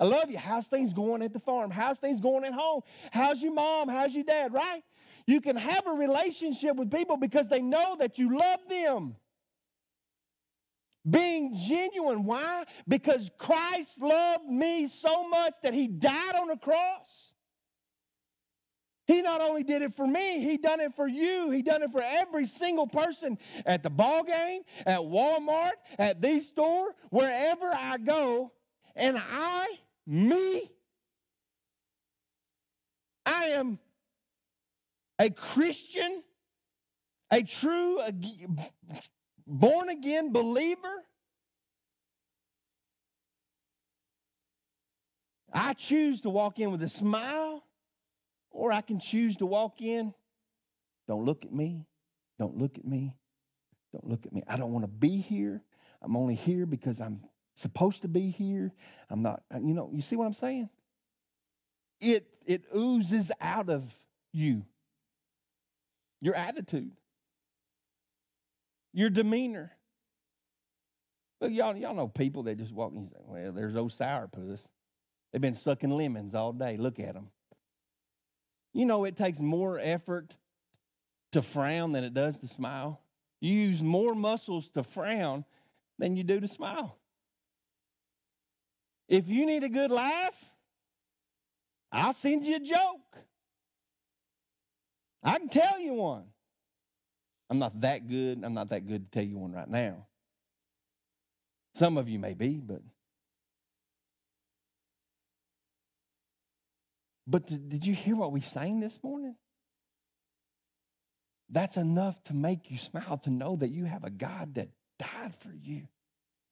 I 0.00 0.04
love 0.04 0.30
you. 0.30 0.38
How's 0.38 0.66
things 0.66 0.92
going 0.92 1.22
at 1.22 1.32
the 1.32 1.38
farm? 1.38 1.70
How's 1.70 1.98
things 1.98 2.20
going 2.20 2.44
at 2.44 2.54
home? 2.54 2.80
How's 3.12 3.42
your 3.42 3.52
mom? 3.52 3.88
How's 3.88 4.14
your 4.14 4.24
dad, 4.24 4.52
right? 4.52 4.82
You 5.26 5.40
can 5.40 5.56
have 5.56 5.86
a 5.86 5.92
relationship 5.92 6.76
with 6.76 6.90
people 6.90 7.18
because 7.18 7.48
they 7.48 7.60
know 7.60 7.96
that 8.00 8.18
you 8.18 8.36
love 8.36 8.60
them. 8.68 9.16
Being 11.08 11.54
genuine. 11.54 12.24
Why? 12.24 12.64
Because 12.88 13.30
Christ 13.38 14.00
loved 14.00 14.46
me 14.48 14.86
so 14.86 15.28
much 15.28 15.54
that 15.62 15.74
he 15.74 15.86
died 15.86 16.34
on 16.34 16.48
the 16.48 16.56
cross. 16.56 17.29
He 19.10 19.22
not 19.22 19.40
only 19.40 19.64
did 19.64 19.82
it 19.82 19.96
for 19.96 20.06
me, 20.06 20.38
he 20.38 20.56
done 20.56 20.78
it 20.78 20.94
for 20.94 21.08
you. 21.08 21.50
He 21.50 21.62
done 21.62 21.82
it 21.82 21.90
for 21.90 22.00
every 22.00 22.46
single 22.46 22.86
person 22.86 23.38
at 23.66 23.82
the 23.82 23.90
ball 23.90 24.22
game, 24.22 24.62
at 24.86 25.00
Walmart, 25.00 25.72
at 25.98 26.22
the 26.22 26.38
store, 26.38 26.94
wherever 27.10 27.72
I 27.74 27.98
go. 27.98 28.52
And 28.94 29.18
I, 29.18 29.66
me, 30.06 30.70
I 33.26 33.46
am 33.46 33.80
a 35.18 35.28
Christian, 35.28 36.22
a 37.32 37.42
true 37.42 37.98
born 39.44 39.88
again 39.88 40.32
believer. 40.32 41.04
I 45.52 45.72
choose 45.72 46.20
to 46.20 46.30
walk 46.30 46.60
in 46.60 46.70
with 46.70 46.82
a 46.84 46.88
smile 46.88 47.64
or 48.50 48.72
I 48.72 48.80
can 48.80 49.00
choose 49.00 49.36
to 49.36 49.46
walk 49.46 49.80
in. 49.80 50.14
Don't 51.08 51.24
look 51.24 51.44
at 51.44 51.52
me. 51.52 51.86
Don't 52.38 52.56
look 52.56 52.78
at 52.78 52.84
me. 52.84 53.16
Don't 53.92 54.08
look 54.08 54.24
at 54.26 54.32
me. 54.32 54.42
I 54.46 54.56
don't 54.56 54.72
want 54.72 54.84
to 54.84 54.90
be 54.90 55.18
here. 55.18 55.62
I'm 56.02 56.16
only 56.16 56.34
here 56.34 56.66
because 56.66 57.00
I'm 57.00 57.20
supposed 57.56 58.02
to 58.02 58.08
be 58.08 58.30
here. 58.30 58.72
I'm 59.10 59.22
not, 59.22 59.42
uh, 59.54 59.58
you 59.58 59.74
know, 59.74 59.90
you 59.92 60.02
see 60.02 60.16
what 60.16 60.26
I'm 60.26 60.32
saying? 60.32 60.68
It 62.00 62.26
it 62.46 62.64
oozes 62.74 63.30
out 63.40 63.68
of 63.68 63.84
you. 64.32 64.64
Your 66.20 66.34
attitude. 66.34 66.92
Your 68.92 69.10
demeanor. 69.10 69.72
Look, 71.40 71.52
y'all, 71.52 71.76
y'all 71.76 71.94
know 71.94 72.08
people 72.08 72.42
that 72.44 72.58
just 72.58 72.72
walk 72.72 72.92
and 72.94 73.08
say, 73.08 73.16
well, 73.24 73.52
there's 73.52 73.74
those 73.74 73.96
sourpuss. 73.96 74.60
They've 75.32 75.40
been 75.40 75.54
sucking 75.54 75.90
lemons 75.90 76.34
all 76.34 76.52
day. 76.52 76.76
Look 76.76 76.98
at 76.98 77.14
them. 77.14 77.28
You 78.72 78.84
know, 78.86 79.04
it 79.04 79.16
takes 79.16 79.38
more 79.38 79.78
effort 79.80 80.34
to 81.32 81.42
frown 81.42 81.92
than 81.92 82.04
it 82.04 82.14
does 82.14 82.38
to 82.40 82.46
smile. 82.46 83.00
You 83.40 83.52
use 83.52 83.82
more 83.82 84.14
muscles 84.14 84.68
to 84.74 84.82
frown 84.82 85.44
than 85.98 86.16
you 86.16 86.24
do 86.24 86.40
to 86.40 86.48
smile. 86.48 86.96
If 89.08 89.28
you 89.28 89.46
need 89.46 89.64
a 89.64 89.68
good 89.68 89.90
laugh, 89.90 90.44
I'll 91.90 92.12
send 92.12 92.44
you 92.44 92.56
a 92.56 92.60
joke. 92.60 93.18
I 95.22 95.38
can 95.38 95.48
tell 95.48 95.80
you 95.80 95.94
one. 95.94 96.24
I'm 97.48 97.58
not 97.58 97.80
that 97.80 98.08
good. 98.08 98.44
I'm 98.44 98.54
not 98.54 98.68
that 98.68 98.86
good 98.86 99.10
to 99.10 99.18
tell 99.18 99.28
you 99.28 99.36
one 99.36 99.52
right 99.52 99.68
now. 99.68 100.06
Some 101.74 101.98
of 101.98 102.08
you 102.08 102.18
may 102.18 102.34
be, 102.34 102.60
but. 102.64 102.82
But 107.26 107.46
did 107.46 107.86
you 107.86 107.94
hear 107.94 108.16
what 108.16 108.32
we 108.32 108.40
sang 108.40 108.80
this 108.80 108.98
morning? 109.02 109.36
That's 111.48 111.76
enough 111.76 112.22
to 112.24 112.34
make 112.34 112.70
you 112.70 112.76
smile 112.76 113.18
to 113.24 113.30
know 113.30 113.56
that 113.56 113.70
you 113.70 113.84
have 113.84 114.04
a 114.04 114.10
God 114.10 114.54
that 114.54 114.68
died 114.98 115.34
for 115.38 115.52
you. 115.52 115.88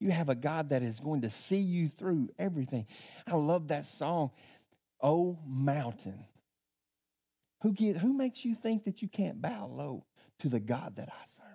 You 0.00 0.10
have 0.10 0.28
a 0.28 0.34
God 0.34 0.70
that 0.70 0.82
is 0.82 1.00
going 1.00 1.22
to 1.22 1.30
see 1.30 1.58
you 1.58 1.88
through 1.88 2.30
everything. 2.38 2.86
I 3.26 3.36
love 3.36 3.68
that 3.68 3.86
song, 3.86 4.30
Oh 5.00 5.38
Mountain. 5.46 6.24
Who, 7.62 7.72
get, 7.72 7.96
who 7.96 8.12
makes 8.12 8.44
you 8.44 8.54
think 8.54 8.84
that 8.84 9.02
you 9.02 9.08
can't 9.08 9.42
bow 9.42 9.66
low 9.66 10.04
to 10.40 10.48
the 10.48 10.60
God 10.60 10.96
that 10.96 11.08
I 11.08 11.26
serve? 11.26 11.48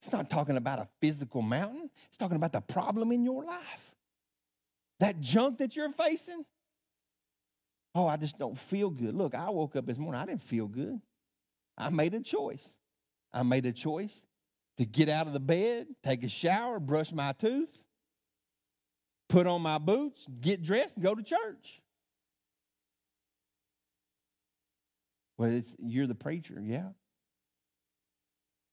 It's 0.00 0.10
not 0.10 0.28
talking 0.28 0.56
about 0.56 0.80
a 0.80 0.88
physical 1.00 1.42
mountain, 1.42 1.88
it's 2.08 2.16
talking 2.16 2.36
about 2.36 2.52
the 2.52 2.60
problem 2.60 3.12
in 3.12 3.24
your 3.24 3.44
life. 3.44 3.94
That 4.98 5.20
junk 5.20 5.58
that 5.58 5.76
you're 5.76 5.92
facing. 5.92 6.44
Oh, 7.94 8.06
I 8.06 8.16
just 8.16 8.38
don't 8.38 8.58
feel 8.58 8.90
good. 8.90 9.14
Look, 9.14 9.34
I 9.34 9.50
woke 9.50 9.76
up 9.76 9.86
this 9.86 9.98
morning, 9.98 10.20
I 10.20 10.26
didn't 10.26 10.42
feel 10.42 10.66
good. 10.66 11.00
I 11.76 11.90
made 11.90 12.14
a 12.14 12.20
choice. 12.20 12.66
I 13.32 13.42
made 13.42 13.66
a 13.66 13.72
choice 13.72 14.12
to 14.78 14.84
get 14.84 15.08
out 15.08 15.26
of 15.26 15.32
the 15.32 15.40
bed, 15.40 15.86
take 16.02 16.24
a 16.24 16.28
shower, 16.28 16.78
brush 16.78 17.12
my 17.12 17.32
tooth, 17.32 17.68
put 19.28 19.46
on 19.46 19.62
my 19.62 19.78
boots, 19.78 20.26
get 20.40 20.62
dressed, 20.62 20.96
and 20.96 21.04
go 21.04 21.14
to 21.14 21.22
church. 21.22 21.80
Well, 25.38 25.50
it's, 25.50 25.74
you're 25.78 26.06
the 26.06 26.14
preacher, 26.14 26.62
yeah. 26.64 26.88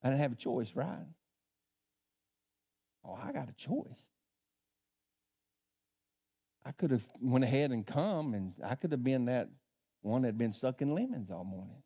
I 0.03 0.09
didn't 0.09 0.21
have 0.21 0.33
a 0.33 0.35
choice, 0.35 0.71
right? 0.75 1.05
Oh, 3.03 3.17
I 3.21 3.31
got 3.31 3.49
a 3.49 3.53
choice. 3.53 4.08
I 6.69 6.71
could 6.73 6.91
have 6.91 7.03
went 7.19 7.43
ahead 7.43 7.71
and 7.71 7.83
come, 7.85 8.35
and 8.35 8.53
I 8.63 8.75
could 8.75 8.91
have 8.91 9.03
been 9.03 9.25
that 9.25 9.49
one 10.03 10.21
that 10.21 10.27
had 10.27 10.37
been 10.37 10.53
sucking 10.53 10.93
lemons 10.93 11.31
all 11.31 11.43
morning. 11.43 11.81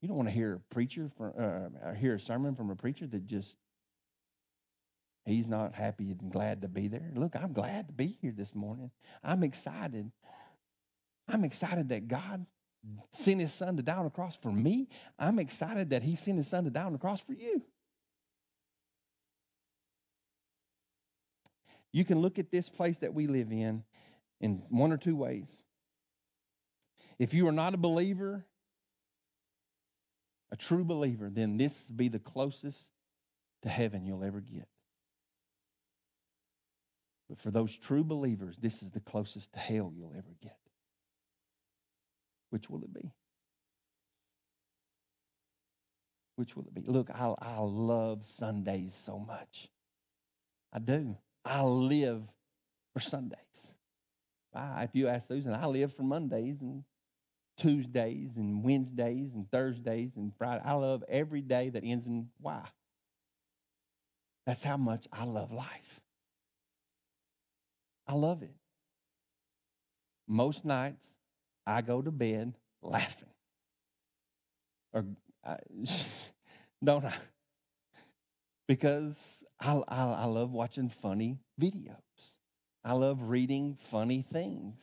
You 0.00 0.06
don't 0.06 0.16
want 0.16 0.28
to 0.28 0.32
hear 0.32 0.54
a 0.54 0.72
preacher 0.72 1.10
from, 1.16 1.32
uh, 1.36 1.92
hear 1.94 2.14
a 2.14 2.20
sermon 2.20 2.54
from 2.54 2.70
a 2.70 2.76
preacher 2.76 3.08
that 3.08 3.26
just 3.26 3.56
he's 5.24 5.48
not 5.48 5.74
happy 5.74 6.12
and 6.12 6.30
glad 6.30 6.62
to 6.62 6.68
be 6.68 6.86
there. 6.86 7.10
Look, 7.16 7.34
I'm 7.34 7.52
glad 7.52 7.88
to 7.88 7.92
be 7.94 8.16
here 8.22 8.32
this 8.32 8.54
morning. 8.54 8.92
I'm 9.24 9.42
excited. 9.42 10.08
I'm 11.26 11.42
excited 11.42 11.88
that 11.88 12.06
God 12.06 12.46
sent 13.10 13.40
his 13.40 13.52
son 13.52 13.76
to 13.76 13.82
die 13.82 13.96
on 13.96 14.04
the 14.04 14.10
cross 14.10 14.38
for 14.40 14.52
me. 14.52 14.88
I'm 15.18 15.40
excited 15.40 15.90
that 15.90 16.04
he 16.04 16.14
sent 16.14 16.36
his 16.36 16.46
son 16.46 16.62
to 16.62 16.70
die 16.70 16.84
on 16.84 16.92
the 16.92 16.98
cross 16.98 17.20
for 17.20 17.32
you. 17.32 17.64
You 21.92 22.04
can 22.04 22.20
look 22.20 22.38
at 22.38 22.50
this 22.50 22.68
place 22.68 22.98
that 22.98 23.14
we 23.14 23.26
live 23.26 23.50
in 23.50 23.84
in 24.40 24.62
one 24.68 24.92
or 24.92 24.96
two 24.96 25.16
ways. 25.16 25.48
If 27.18 27.34
you 27.34 27.46
are 27.48 27.52
not 27.52 27.74
a 27.74 27.76
believer, 27.76 28.46
a 30.50 30.56
true 30.56 30.84
believer, 30.84 31.30
then 31.30 31.56
this 31.56 31.84
be 31.84 32.08
the 32.08 32.18
closest 32.18 32.78
to 33.62 33.68
heaven 33.68 34.06
you'll 34.06 34.24
ever 34.24 34.40
get. 34.40 34.68
But 37.28 37.38
for 37.38 37.50
those 37.50 37.76
true 37.76 38.02
believers, 38.02 38.56
this 38.60 38.82
is 38.82 38.90
the 38.90 39.00
closest 39.00 39.52
to 39.52 39.58
hell 39.58 39.92
you'll 39.94 40.14
ever 40.16 40.34
get. 40.42 40.56
Which 42.50 42.68
will 42.68 42.82
it 42.82 42.92
be? 42.92 43.12
Which 46.34 46.56
will 46.56 46.64
it 46.64 46.74
be? 46.74 46.82
Look, 46.90 47.10
I, 47.10 47.34
I 47.38 47.58
love 47.60 48.24
Sundays 48.24 48.94
so 48.94 49.18
much. 49.18 49.68
I 50.72 50.78
do. 50.78 51.16
I 51.44 51.62
live 51.62 52.22
for 52.92 53.00
Sundays. 53.00 53.38
I, 54.54 54.84
if 54.84 54.90
you 54.94 55.08
ask 55.08 55.28
Susan, 55.28 55.54
I 55.54 55.66
live 55.66 55.94
for 55.94 56.02
Mondays 56.02 56.60
and 56.60 56.84
Tuesdays 57.56 58.30
and 58.36 58.64
Wednesdays 58.64 59.32
and 59.34 59.50
Thursdays 59.50 60.12
and 60.16 60.32
Friday. 60.36 60.62
I 60.64 60.72
love 60.72 61.04
every 61.08 61.40
day 61.40 61.68
that 61.70 61.84
ends 61.84 62.06
in 62.06 62.28
Y. 62.40 62.62
That's 64.46 64.62
how 64.62 64.76
much 64.76 65.06
I 65.12 65.24
love 65.24 65.52
life. 65.52 66.00
I 68.06 68.14
love 68.14 68.42
it. 68.42 68.54
Most 70.26 70.64
nights, 70.64 71.06
I 71.66 71.82
go 71.82 72.02
to 72.02 72.10
bed 72.10 72.54
laughing. 72.82 73.28
Or 74.92 75.04
I, 75.44 75.52
uh, 75.52 75.56
don't 76.84 77.04
I? 77.04 77.14
Because 78.66 79.44
I, 79.60 79.82
I, 79.88 80.04
I 80.04 80.24
love 80.24 80.52
watching 80.52 80.88
funny 80.88 81.38
videos. 81.60 81.96
I 82.82 82.94
love 82.94 83.22
reading 83.22 83.76
funny 83.90 84.22
things. 84.22 84.80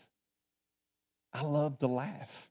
I 1.33 1.41
love 1.41 1.79
to 1.79 1.87
laugh. 1.87 2.49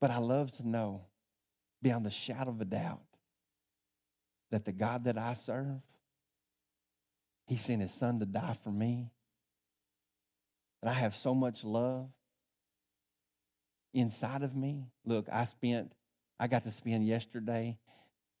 But 0.00 0.10
I 0.10 0.18
love 0.18 0.52
to 0.56 0.68
know, 0.68 1.02
beyond 1.82 2.04
the 2.04 2.10
shadow 2.10 2.50
of 2.50 2.60
a 2.60 2.64
doubt, 2.64 3.02
that 4.50 4.64
the 4.64 4.72
God 4.72 5.04
that 5.04 5.16
I 5.16 5.34
serve, 5.34 5.80
He 7.46 7.56
sent 7.56 7.82
His 7.82 7.92
Son 7.92 8.18
to 8.18 8.26
die 8.26 8.56
for 8.62 8.70
me. 8.70 9.10
And 10.82 10.90
I 10.90 10.94
have 10.94 11.16
so 11.16 11.34
much 11.34 11.64
love 11.64 12.08
inside 13.94 14.42
of 14.42 14.54
me. 14.54 14.84
Look, 15.04 15.28
I 15.32 15.44
spent, 15.46 15.92
I 16.38 16.48
got 16.48 16.64
to 16.64 16.70
spend 16.70 17.06
yesterday 17.06 17.78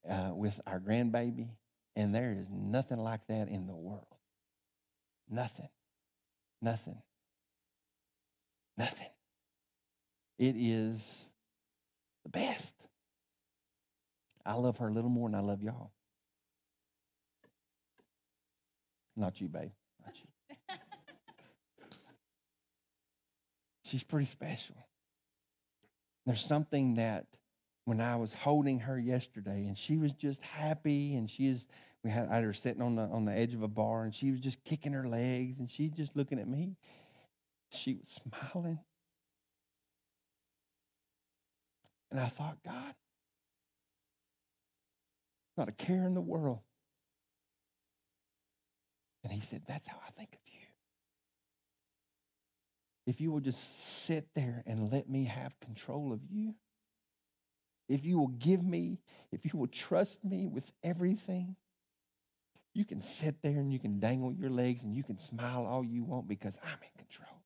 uh, 0.08 0.30
with 0.34 0.60
our 0.66 0.80
grandbaby, 0.80 1.48
and 1.94 2.14
there 2.14 2.32
is 2.38 2.46
nothing 2.50 2.98
like 2.98 3.26
that 3.28 3.48
in 3.48 3.66
the 3.66 3.74
world. 3.74 4.06
Nothing. 5.28 5.68
Nothing. 6.62 7.02
Nothing. 8.76 9.08
It 10.38 10.54
is 10.56 11.00
the 12.24 12.30
best. 12.30 12.74
I 14.44 14.54
love 14.54 14.78
her 14.78 14.88
a 14.88 14.92
little 14.92 15.10
more 15.10 15.28
than 15.28 15.34
I 15.34 15.42
love 15.42 15.62
y'all. 15.62 15.90
Not 19.16 19.40
you, 19.40 19.48
babe. 19.48 19.70
Not 20.04 20.14
you. 20.20 20.28
She's 23.84 24.04
pretty 24.04 24.26
special. 24.26 24.76
There's 26.26 26.44
something 26.44 26.94
that 26.96 27.26
when 27.86 28.00
I 28.00 28.16
was 28.16 28.34
holding 28.34 28.80
her 28.80 28.98
yesterday 28.98 29.66
and 29.66 29.78
she 29.78 29.96
was 29.96 30.12
just 30.12 30.42
happy 30.42 31.14
and 31.14 31.30
she 31.30 31.46
is 31.46 31.66
we 32.02 32.10
had, 32.10 32.28
I 32.28 32.36
had 32.36 32.44
her 32.44 32.52
sitting 32.52 32.82
on 32.82 32.96
the 32.96 33.02
on 33.02 33.24
the 33.24 33.32
edge 33.32 33.54
of 33.54 33.62
a 33.62 33.68
bar 33.68 34.02
and 34.04 34.14
she 34.14 34.30
was 34.30 34.40
just 34.40 34.62
kicking 34.64 34.92
her 34.92 35.08
legs 35.08 35.58
and 35.58 35.70
she 35.70 35.88
just 35.88 36.14
looking 36.14 36.38
at 36.38 36.48
me. 36.48 36.76
She 37.70 37.94
was 37.94 38.20
smiling. 38.52 38.80
And 42.10 42.20
I 42.20 42.26
thought, 42.26 42.58
God, 42.64 42.94
not 45.56 45.68
a 45.68 45.72
care 45.72 46.04
in 46.04 46.14
the 46.14 46.20
world. 46.20 46.60
And 49.22 49.32
he 49.32 49.40
said, 49.40 49.62
That's 49.66 49.86
how 49.86 49.98
I 50.06 50.10
think 50.10 50.30
of 50.32 50.40
you. 50.46 50.60
If 53.06 53.20
you 53.20 53.30
will 53.30 53.40
just 53.40 54.04
sit 54.04 54.26
there 54.34 54.64
and 54.66 54.92
let 54.92 55.08
me 55.08 55.24
have 55.24 55.58
control 55.60 56.12
of 56.12 56.20
you, 56.28 56.54
if 57.88 58.04
you 58.04 58.18
will 58.18 58.28
give 58.28 58.64
me, 58.64 58.98
if 59.32 59.44
you 59.44 59.58
will 59.58 59.68
trust 59.68 60.24
me 60.24 60.46
with 60.46 60.70
everything, 60.82 61.56
you 62.74 62.84
can 62.84 63.00
sit 63.00 63.40
there 63.42 63.52
and 63.52 63.72
you 63.72 63.78
can 63.78 64.00
dangle 64.00 64.32
your 64.32 64.50
legs 64.50 64.82
and 64.82 64.94
you 64.94 65.02
can 65.02 65.16
smile 65.16 65.64
all 65.64 65.84
you 65.84 66.04
want 66.04 66.28
because 66.28 66.58
I'm 66.62 66.78
in 66.82 66.98
control. 66.98 67.42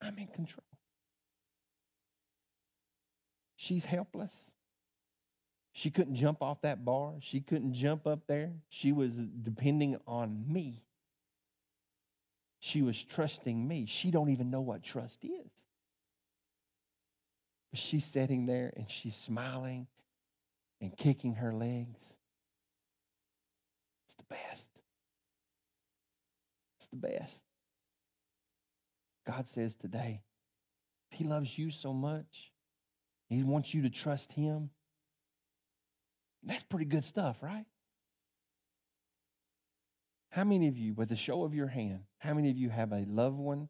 I'm 0.00 0.18
in 0.18 0.28
control. 0.28 0.64
She's 3.56 3.84
helpless. 3.84 4.32
She 5.72 5.90
couldn't 5.90 6.14
jump 6.14 6.42
off 6.42 6.62
that 6.62 6.84
bar. 6.84 7.14
She 7.20 7.40
couldn't 7.40 7.74
jump 7.74 8.06
up 8.06 8.20
there. 8.26 8.52
She 8.68 8.92
was 8.92 9.10
depending 9.42 9.98
on 10.06 10.44
me. 10.46 10.82
She 12.60 12.82
was 12.82 13.02
trusting 13.02 13.66
me. 13.66 13.86
She 13.86 14.10
don't 14.10 14.30
even 14.30 14.50
know 14.50 14.60
what 14.60 14.82
trust 14.82 15.24
is. 15.24 15.50
But 17.70 17.80
she's 17.80 18.04
sitting 18.04 18.46
there 18.46 18.72
and 18.76 18.90
she's 18.90 19.14
smiling 19.14 19.86
and 20.80 20.96
kicking 20.96 21.34
her 21.34 21.52
legs. 21.52 22.00
It's 24.06 24.14
the 24.16 24.24
best. 24.28 24.70
It's 26.78 26.88
the 26.88 26.96
best. 26.96 27.40
God 29.26 29.46
says 29.46 29.76
today, 29.76 30.22
He 31.10 31.24
loves 31.24 31.56
you 31.56 31.70
so 31.70 31.92
much, 31.92 32.50
he 33.28 33.44
wants 33.44 33.72
you 33.72 33.82
to 33.82 33.90
trust 33.90 34.32
Him. 34.32 34.70
That's 36.42 36.64
pretty 36.64 36.86
good 36.86 37.04
stuff, 37.04 37.36
right? 37.42 37.66
How 40.30 40.44
many 40.44 40.68
of 40.68 40.78
you, 40.78 40.94
with 40.94 41.12
a 41.12 41.16
show 41.16 41.44
of 41.44 41.54
your 41.54 41.68
hand, 41.68 42.00
how 42.18 42.34
many 42.34 42.50
of 42.50 42.56
you 42.56 42.70
have 42.70 42.92
a 42.92 43.04
loved 43.06 43.36
one 43.36 43.68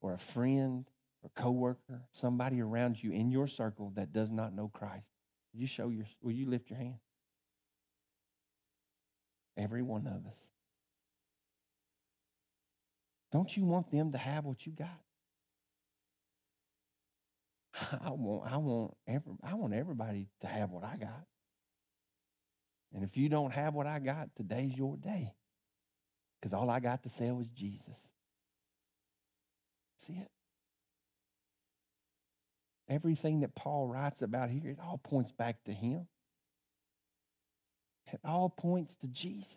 or 0.00 0.12
a 0.12 0.18
friend 0.18 0.84
or 1.22 1.30
coworker, 1.36 2.02
somebody 2.10 2.60
around 2.60 3.02
you 3.02 3.12
in 3.12 3.30
your 3.30 3.46
circle 3.46 3.92
that 3.96 4.12
does 4.12 4.30
not 4.30 4.54
know 4.54 4.68
Christ, 4.72 5.06
you 5.52 5.66
show 5.66 5.88
your 5.88 6.06
will 6.22 6.32
you 6.32 6.48
lift 6.48 6.70
your 6.70 6.78
hand? 6.78 6.98
Every 9.56 9.82
one 9.82 10.06
of 10.06 10.26
us. 10.26 10.38
Don't 13.30 13.54
you 13.56 13.64
want 13.64 13.90
them 13.90 14.12
to 14.12 14.18
have 14.18 14.44
what 14.44 14.66
you 14.66 14.72
got? 14.72 15.00
I 18.04 18.10
want 18.10 18.52
I 18.52 18.56
want 18.56 18.94
every, 19.06 19.32
I 19.42 19.54
want 19.54 19.74
everybody 19.74 20.28
to 20.40 20.46
have 20.46 20.70
what 20.70 20.84
I 20.84 20.96
got. 20.96 21.24
And 22.94 23.04
if 23.04 23.16
you 23.16 23.28
don't 23.28 23.52
have 23.52 23.74
what 23.74 23.86
I 23.86 23.98
got, 23.98 24.28
today's 24.36 24.76
your 24.76 24.96
day. 24.96 25.32
Because 26.38 26.52
all 26.52 26.68
I 26.68 26.80
got 26.80 27.02
to 27.04 27.08
sell 27.08 27.40
is 27.40 27.48
Jesus. 27.48 27.96
See 29.96 30.14
it? 30.14 30.30
Everything 32.92 33.40
that 33.40 33.54
Paul 33.54 33.86
writes 33.86 34.20
about 34.20 34.50
here, 34.50 34.70
it 34.70 34.78
all 34.78 34.98
points 35.02 35.32
back 35.32 35.64
to 35.64 35.72
him. 35.72 36.06
It 38.12 38.20
all 38.22 38.50
points 38.50 38.94
to 38.96 39.06
Jesus. 39.06 39.56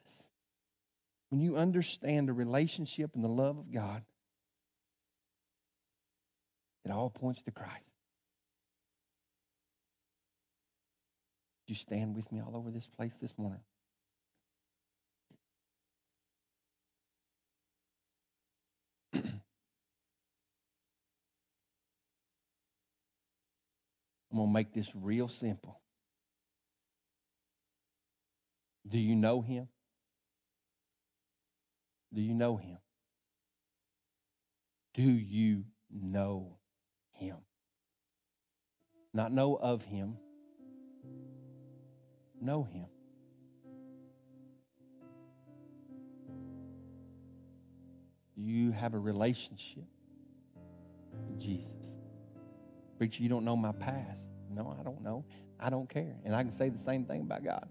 When 1.29 1.41
you 1.41 1.57
understand 1.57 2.29
the 2.29 2.33
relationship 2.33 3.11
and 3.13 3.23
the 3.23 3.29
love 3.29 3.57
of 3.57 3.73
God, 3.73 4.03
it 6.86 6.91
all 6.91 7.09
points 7.09 7.41
to 7.43 7.51
Christ. 7.51 7.83
you 11.67 11.75
stand 11.75 12.15
with 12.15 12.31
me 12.31 12.41
all 12.41 12.55
over 12.55 12.69
this 12.69 12.88
place 12.88 13.13
this 13.21 13.33
morning? 13.38 13.59
I'm 24.36 24.39
going 24.39 24.49
to 24.49 24.53
make 24.53 24.73
this 24.73 24.91
real 24.93 25.29
simple. 25.29 25.79
Do 28.86 28.99
you 28.99 29.15
know 29.15 29.39
him? 29.39 29.69
Do 32.13 32.19
you 32.19 32.33
know 32.33 32.57
him? 32.57 32.77
Do 34.93 35.03
you 35.03 35.63
know 35.89 36.57
him? 37.13 37.38
Not 39.13 39.31
know 39.31 39.55
of 39.55 39.86
him, 39.86 40.17
know 42.41 42.63
him. 42.63 42.88
Do 48.36 48.41
you 48.41 48.73
have 48.73 48.95
a 48.95 48.99
relationship 48.99 49.86
with 51.29 51.39
Jesus? 51.39 51.84
Preacher, 52.97 53.23
you 53.23 53.29
don't 53.29 53.45
know 53.45 53.55
my 53.55 53.71
past. 53.73 54.21
No, 54.49 54.75
I 54.79 54.83
don't 54.83 55.01
know. 55.01 55.25
I 55.59 55.69
don't 55.69 55.89
care. 55.89 56.15
And 56.23 56.35
I 56.35 56.43
can 56.43 56.51
say 56.51 56.69
the 56.69 56.79
same 56.79 57.05
thing 57.05 57.21
about 57.21 57.43
God. 57.43 57.67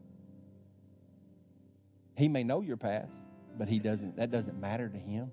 He 2.16 2.28
may 2.28 2.44
know 2.44 2.60
your 2.60 2.76
past, 2.76 3.12
but 3.58 3.68
he 3.68 3.78
doesn't 3.78 4.16
that 4.16 4.30
doesn't 4.30 4.60
matter 4.60 4.88
to 4.88 4.98
him. 4.98 5.30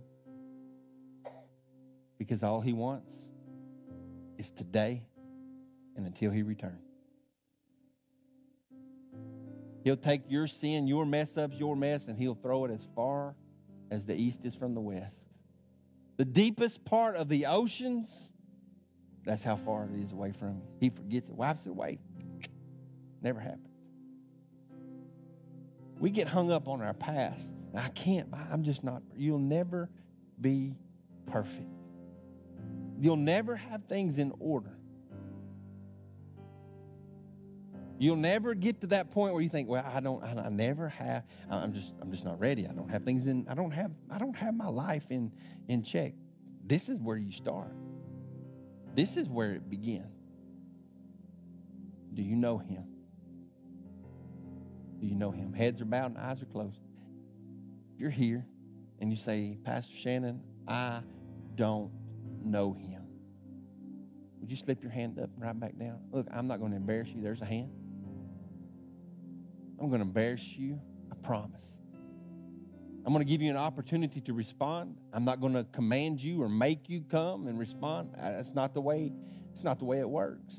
Because 2.17 2.43
all 2.43 2.61
he 2.61 2.73
wants 2.73 3.11
is 4.37 4.51
today 4.51 5.03
and 5.95 6.05
until 6.05 6.31
he 6.31 6.43
returns. 6.43 6.87
He'll 9.83 9.97
take 9.97 10.21
your 10.29 10.47
sin, 10.47 10.87
your 10.87 11.05
mess 11.05 11.37
ups, 11.37 11.55
your 11.57 11.75
mess, 11.75 12.07
and 12.07 12.17
he'll 12.17 12.35
throw 12.35 12.65
it 12.65 12.71
as 12.71 12.87
far 12.95 13.35
as 13.89 14.05
the 14.05 14.15
east 14.15 14.45
is 14.45 14.55
from 14.55 14.75
the 14.75 14.81
west. 14.81 15.15
The 16.17 16.25
deepest 16.25 16.85
part 16.85 17.15
of 17.15 17.29
the 17.29 17.47
oceans 17.47 18.30
that's 19.23 19.43
how 19.43 19.55
far 19.55 19.85
it 19.85 19.99
is 20.01 20.11
away 20.11 20.31
from 20.31 20.55
you. 20.55 20.61
He 20.79 20.89
forgets 20.89 21.29
it, 21.29 21.35
wipes 21.35 21.65
it 21.65 21.69
away. 21.69 21.99
Never 23.21 23.39
happened. 23.39 23.69
We 25.99 26.09
get 26.09 26.27
hung 26.27 26.51
up 26.51 26.67
on 26.67 26.81
our 26.81 26.93
past. 26.93 27.53
I 27.75 27.89
can't, 27.89 28.27
I'm 28.51 28.63
just 28.63 28.83
not. 28.83 29.03
You'll 29.15 29.37
never 29.39 29.89
be 30.39 30.75
perfect. 31.27 31.69
You'll 32.99 33.15
never 33.15 33.55
have 33.55 33.83
things 33.85 34.17
in 34.17 34.33
order. 34.39 34.77
You'll 37.99 38.15
never 38.15 38.55
get 38.55 38.81
to 38.81 38.87
that 38.87 39.11
point 39.11 39.33
where 39.33 39.43
you 39.43 39.49
think, 39.49 39.69
"Well, 39.69 39.85
I 39.85 39.99
don't, 39.99 40.23
I, 40.23 40.45
I 40.45 40.49
never 40.49 40.89
have. 40.89 41.23
I'm 41.51 41.71
just, 41.71 41.93
I'm 42.01 42.09
just 42.09 42.25
not 42.25 42.39
ready. 42.39 42.67
I 42.67 42.71
don't 42.71 42.89
have 42.89 43.03
things 43.03 43.27
in. 43.27 43.45
I 43.47 43.53
don't 43.53 43.69
have, 43.69 43.91
I 44.09 44.17
don't 44.17 44.35
have 44.35 44.55
my 44.55 44.67
life 44.67 45.05
in, 45.11 45.31
in 45.67 45.83
check." 45.83 46.13
This 46.65 46.89
is 46.89 46.99
where 46.99 47.17
you 47.17 47.31
start. 47.31 47.71
This 48.95 49.17
is 49.17 49.27
where 49.29 49.53
it 49.53 49.69
began. 49.69 50.07
Do 52.13 52.21
you 52.21 52.35
know 52.35 52.57
him? 52.57 52.83
Do 54.99 55.07
you 55.07 55.15
know 55.15 55.31
him? 55.31 55.53
Heads 55.53 55.81
are 55.81 55.85
bowed 55.85 56.11
and 56.11 56.17
eyes 56.17 56.41
are 56.41 56.45
closed. 56.45 56.79
You're 57.97 58.09
here 58.09 58.45
and 58.99 59.11
you 59.11 59.17
say, 59.17 59.57
Pastor 59.63 59.95
Shannon, 59.95 60.41
I 60.67 61.01
don't 61.55 61.91
know 62.43 62.73
him. 62.73 63.01
Would 64.39 64.51
you 64.51 64.57
slip 64.57 64.83
your 64.83 64.91
hand 64.91 65.19
up 65.19 65.29
and 65.33 65.41
right 65.41 65.59
back 65.59 65.77
down? 65.77 65.99
Look, 66.11 66.27
I'm 66.31 66.47
not 66.47 66.59
going 66.59 66.71
to 66.71 66.77
embarrass 66.77 67.09
you. 67.09 67.21
There's 67.21 67.41
a 67.41 67.45
hand. 67.45 67.71
I'm 69.79 69.89
going 69.89 70.01
to 70.01 70.05
embarrass 70.07 70.43
you. 70.43 70.79
I 71.11 71.15
promise. 71.25 71.65
I'm 73.03 73.13
going 73.13 73.25
to 73.25 73.29
give 73.29 73.41
you 73.41 73.49
an 73.49 73.57
opportunity 73.57 74.21
to 74.21 74.33
respond. 74.33 74.97
I'm 75.11 75.25
not 75.25 75.41
going 75.41 75.53
to 75.53 75.63
command 75.71 76.21
you 76.21 76.43
or 76.43 76.49
make 76.49 76.87
you 76.87 77.01
come 77.01 77.47
and 77.47 77.57
respond. 77.57 78.11
That's 78.15 78.53
not 78.53 78.75
the 78.75 78.81
way. 78.81 79.11
It's 79.53 79.63
not 79.63 79.79
the 79.79 79.85
way 79.85 79.99
it 79.99 80.09
works. 80.09 80.53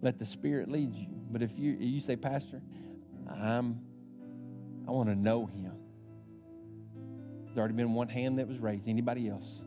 Let 0.00 0.18
the 0.18 0.24
Spirit 0.24 0.70
lead 0.70 0.94
you. 0.94 1.08
But 1.30 1.42
if 1.42 1.50
you 1.58 1.72
you 1.72 2.00
say, 2.00 2.16
Pastor, 2.16 2.62
I'm 3.28 3.80
I 4.86 4.90
want 4.90 5.10
to 5.10 5.14
know 5.14 5.44
Him. 5.44 5.72
There's 7.44 7.58
already 7.58 7.74
been 7.74 7.92
one 7.92 8.08
hand 8.08 8.38
that 8.38 8.48
was 8.48 8.58
raised. 8.58 8.88
Anybody 8.88 9.28
else? 9.28 9.60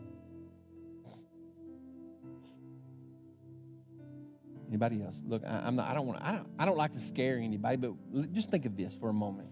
Anybody 4.68 5.02
else? 5.02 5.20
Look, 5.26 5.42
I, 5.46 5.68
am 5.68 5.76
not. 5.76 5.88
I 5.88 5.94
don't 5.94 6.06
want. 6.06 6.22
I 6.22 6.32
don't. 6.32 6.48
I 6.58 6.64
don't 6.64 6.78
like 6.78 6.92
to 6.94 6.98
scare 6.98 7.36
anybody, 7.36 7.76
but 7.76 8.32
just 8.32 8.50
think 8.50 8.64
of 8.64 8.76
this 8.76 8.94
for 8.94 9.10
a 9.10 9.12
moment. 9.12 9.48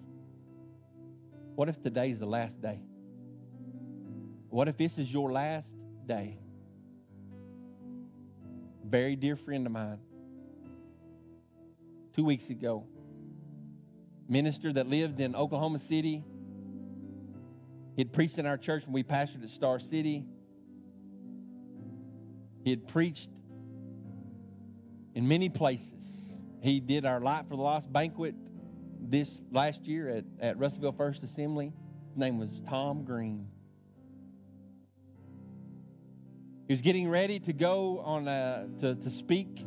What 1.55 1.69
if 1.69 1.83
today's 1.83 2.19
the 2.19 2.27
last 2.27 2.61
day? 2.61 2.81
What 4.49 4.69
if 4.69 4.77
this 4.77 4.99
is 4.99 5.13
your 5.13 5.31
last 5.31 5.73
day? 6.07 6.39
Very 8.85 9.15
dear 9.15 9.37
friend 9.37 9.67
of 9.67 9.73
mine, 9.73 10.01
two 12.15 12.25
weeks 12.25 12.51
ago, 12.51 12.87
minister 14.29 14.73
that 14.73 14.89
lived 14.89 15.21
in 15.21 15.37
Oklahoma 15.37 15.79
City. 15.79 16.25
He 17.95 18.03
had 18.03 18.13
preached 18.13 18.39
in 18.39 18.47
our 18.47 18.57
church 18.57 18.85
when 18.87 18.93
we 18.93 19.03
pastored 19.05 19.45
at 19.45 19.51
Star 19.51 19.79
City. 19.79 20.25
He 22.65 22.71
had 22.71 22.89
preached 22.89 23.31
in 25.15 25.29
many 25.29 25.49
places. 25.49 26.37
He 26.61 26.81
did 26.81 27.05
our 27.07 27.21
Light 27.21 27.45
for 27.49 27.57
the 27.57 27.63
Lost 27.63 27.93
banquet 27.93 28.35
this 29.03 29.41
last 29.51 29.87
year 29.87 30.09
at, 30.09 30.25
at 30.41 30.59
Russellville 30.59 30.93
First 30.93 31.23
Assembly. 31.23 31.73
His 32.09 32.17
name 32.17 32.39
was 32.39 32.63
Tom 32.69 33.05
Green. 33.05 33.47
He 36.67 36.73
was 36.73 36.83
getting 36.83 37.09
ready 37.09 37.41
to 37.41 37.53
go 37.53 37.99
on 38.01 38.29
a, 38.29 38.69
to, 38.81 38.95
to 38.95 39.11
speak. 39.11 39.65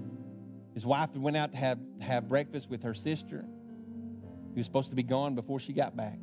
His 0.73 0.85
wife 0.85 1.09
went 1.15 1.35
out 1.35 1.51
to 1.51 1.57
have, 1.57 1.77
have 1.99 2.29
breakfast 2.29 2.69
with 2.69 2.83
her 2.83 2.93
sister. 2.93 3.45
He 4.53 4.59
was 4.59 4.65
supposed 4.65 4.89
to 4.89 4.95
be 4.95 5.03
gone 5.03 5.35
before 5.35 5.59
she 5.59 5.73
got 5.73 5.97
back. 5.97 6.19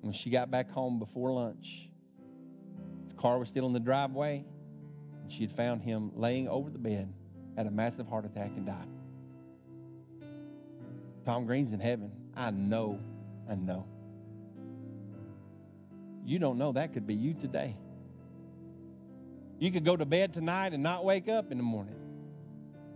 When 0.00 0.12
she 0.12 0.28
got 0.28 0.50
back 0.50 0.70
home 0.70 0.98
before 0.98 1.32
lunch, 1.32 1.88
his 3.04 3.14
car 3.14 3.38
was 3.38 3.48
still 3.48 3.66
in 3.66 3.72
the 3.72 3.80
driveway, 3.80 4.44
and 5.22 5.32
she 5.32 5.42
had 5.42 5.52
found 5.52 5.80
him 5.80 6.10
laying 6.14 6.46
over 6.46 6.68
the 6.68 6.78
bed, 6.78 7.10
had 7.56 7.66
a 7.66 7.70
massive 7.70 8.06
heart 8.06 8.26
attack, 8.26 8.50
and 8.56 8.66
died. 8.66 8.88
Tom 11.24 11.46
Green's 11.46 11.72
in 11.72 11.80
heaven. 11.80 12.12
I 12.36 12.50
know, 12.50 13.00
I 13.48 13.54
know. 13.54 13.86
You 16.24 16.38
don't 16.38 16.58
know 16.58 16.72
that 16.72 16.92
could 16.92 17.06
be 17.06 17.14
you 17.14 17.34
today. 17.34 17.76
You 19.58 19.70
could 19.70 19.84
go 19.84 19.96
to 19.96 20.04
bed 20.04 20.34
tonight 20.34 20.72
and 20.72 20.82
not 20.82 21.04
wake 21.04 21.28
up 21.28 21.50
in 21.50 21.58
the 21.58 21.64
morning. 21.64 21.96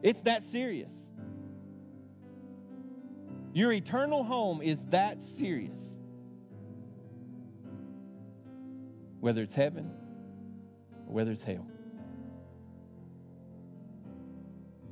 It's 0.03 0.23
that 0.23 0.45
serious. 0.45 0.93
Your 3.53 3.73
eternal 3.73 4.25
home 4.25 4.61
is 4.63 4.79
that 4.91 5.23
serious. 5.23 5.81
Whether 9.21 9.43
it's 9.43 9.55
heaven 9.55 9.91
or 11.07 11.15
whether 11.15 11.31
it's 11.33 11.43
hell. 11.43 11.67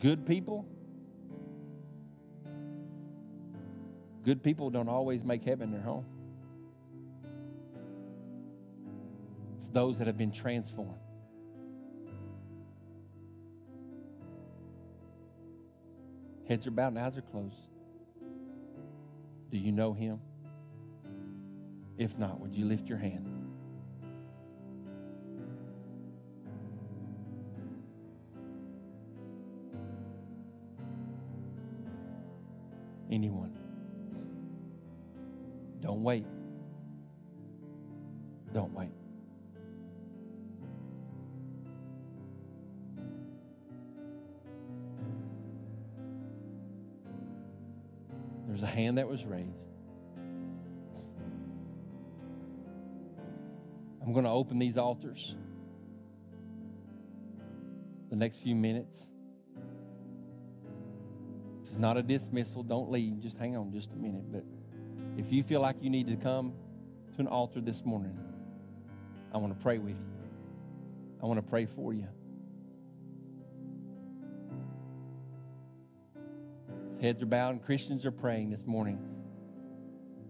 Good 0.01 0.27
people 0.27 0.67
Good 4.27 4.43
people 4.43 4.71
don't 4.71 4.89
always 4.89 5.23
make 5.23 5.45
heaven 5.45 5.71
their 5.71 5.81
home. 5.81 6.05
It's 9.55 9.69
those 9.69 9.99
that 9.99 10.09
have 10.09 10.19
been 10.19 10.33
transformed. 10.33 10.99
Heads 16.49 16.67
are 16.67 16.73
bowed 16.73 16.89
and 16.89 16.99
eyes 16.99 17.17
are 17.17 17.23
closed. 17.23 17.55
Do 19.53 19.59
you 19.59 19.71
know 19.71 19.93
him? 19.93 20.19
If 21.97 22.19
not, 22.19 22.41
would 22.41 22.53
you 22.53 22.65
lift 22.65 22.89
your 22.89 22.99
hand? 22.99 23.29
Anyone? 33.09 33.66
Don't 35.97 36.05
wait. 36.05 36.27
Don't 38.53 38.75
wait. 38.75 38.91
There's 48.47 48.61
a 48.61 48.67
hand 48.67 48.99
that 48.99 49.09
was 49.09 49.25
raised. 49.25 49.49
I'm 54.05 54.13
going 54.13 54.27
to 54.27 54.31
open 54.31 54.59
these 54.59 54.77
altars 54.77 55.35
the 58.11 58.17
next 58.17 58.37
few 58.43 58.55
minutes. 58.55 59.03
This 61.63 61.71
is 61.73 61.79
not 61.79 61.97
a 61.97 62.03
dismissal. 62.03 62.63
Don't 62.63 62.91
leave. 62.91 63.21
Just 63.21 63.39
hang 63.39 63.57
on 63.57 63.73
just 63.73 63.95
a 63.95 63.97
minute. 63.97 64.31
But 64.31 64.45
if 65.17 65.33
you 65.33 65.43
feel 65.43 65.61
like 65.61 65.77
you 65.81 65.91
need 65.91 66.07
to 66.09 66.17
come 66.17 66.53
to 67.15 67.21
an 67.21 67.27
altar 67.27 67.61
this 67.61 67.85
morning, 67.85 68.19
I 69.33 69.39
want 69.39 69.57
to 69.57 69.63
pray 69.63 69.79
with 69.79 69.97
you. 69.97 70.07
I 71.23 71.27
want 71.27 71.39
to 71.39 71.51
pray 71.51 71.67
for 71.67 71.93
you. 71.95 72.07
Heads 77.01 77.23
are 77.23 77.27
bowed 77.27 77.51
and 77.51 77.65
Christians 77.65 78.05
are 78.05 78.11
praying 78.11 78.51
this 78.51 78.67
morning. 78.67 78.99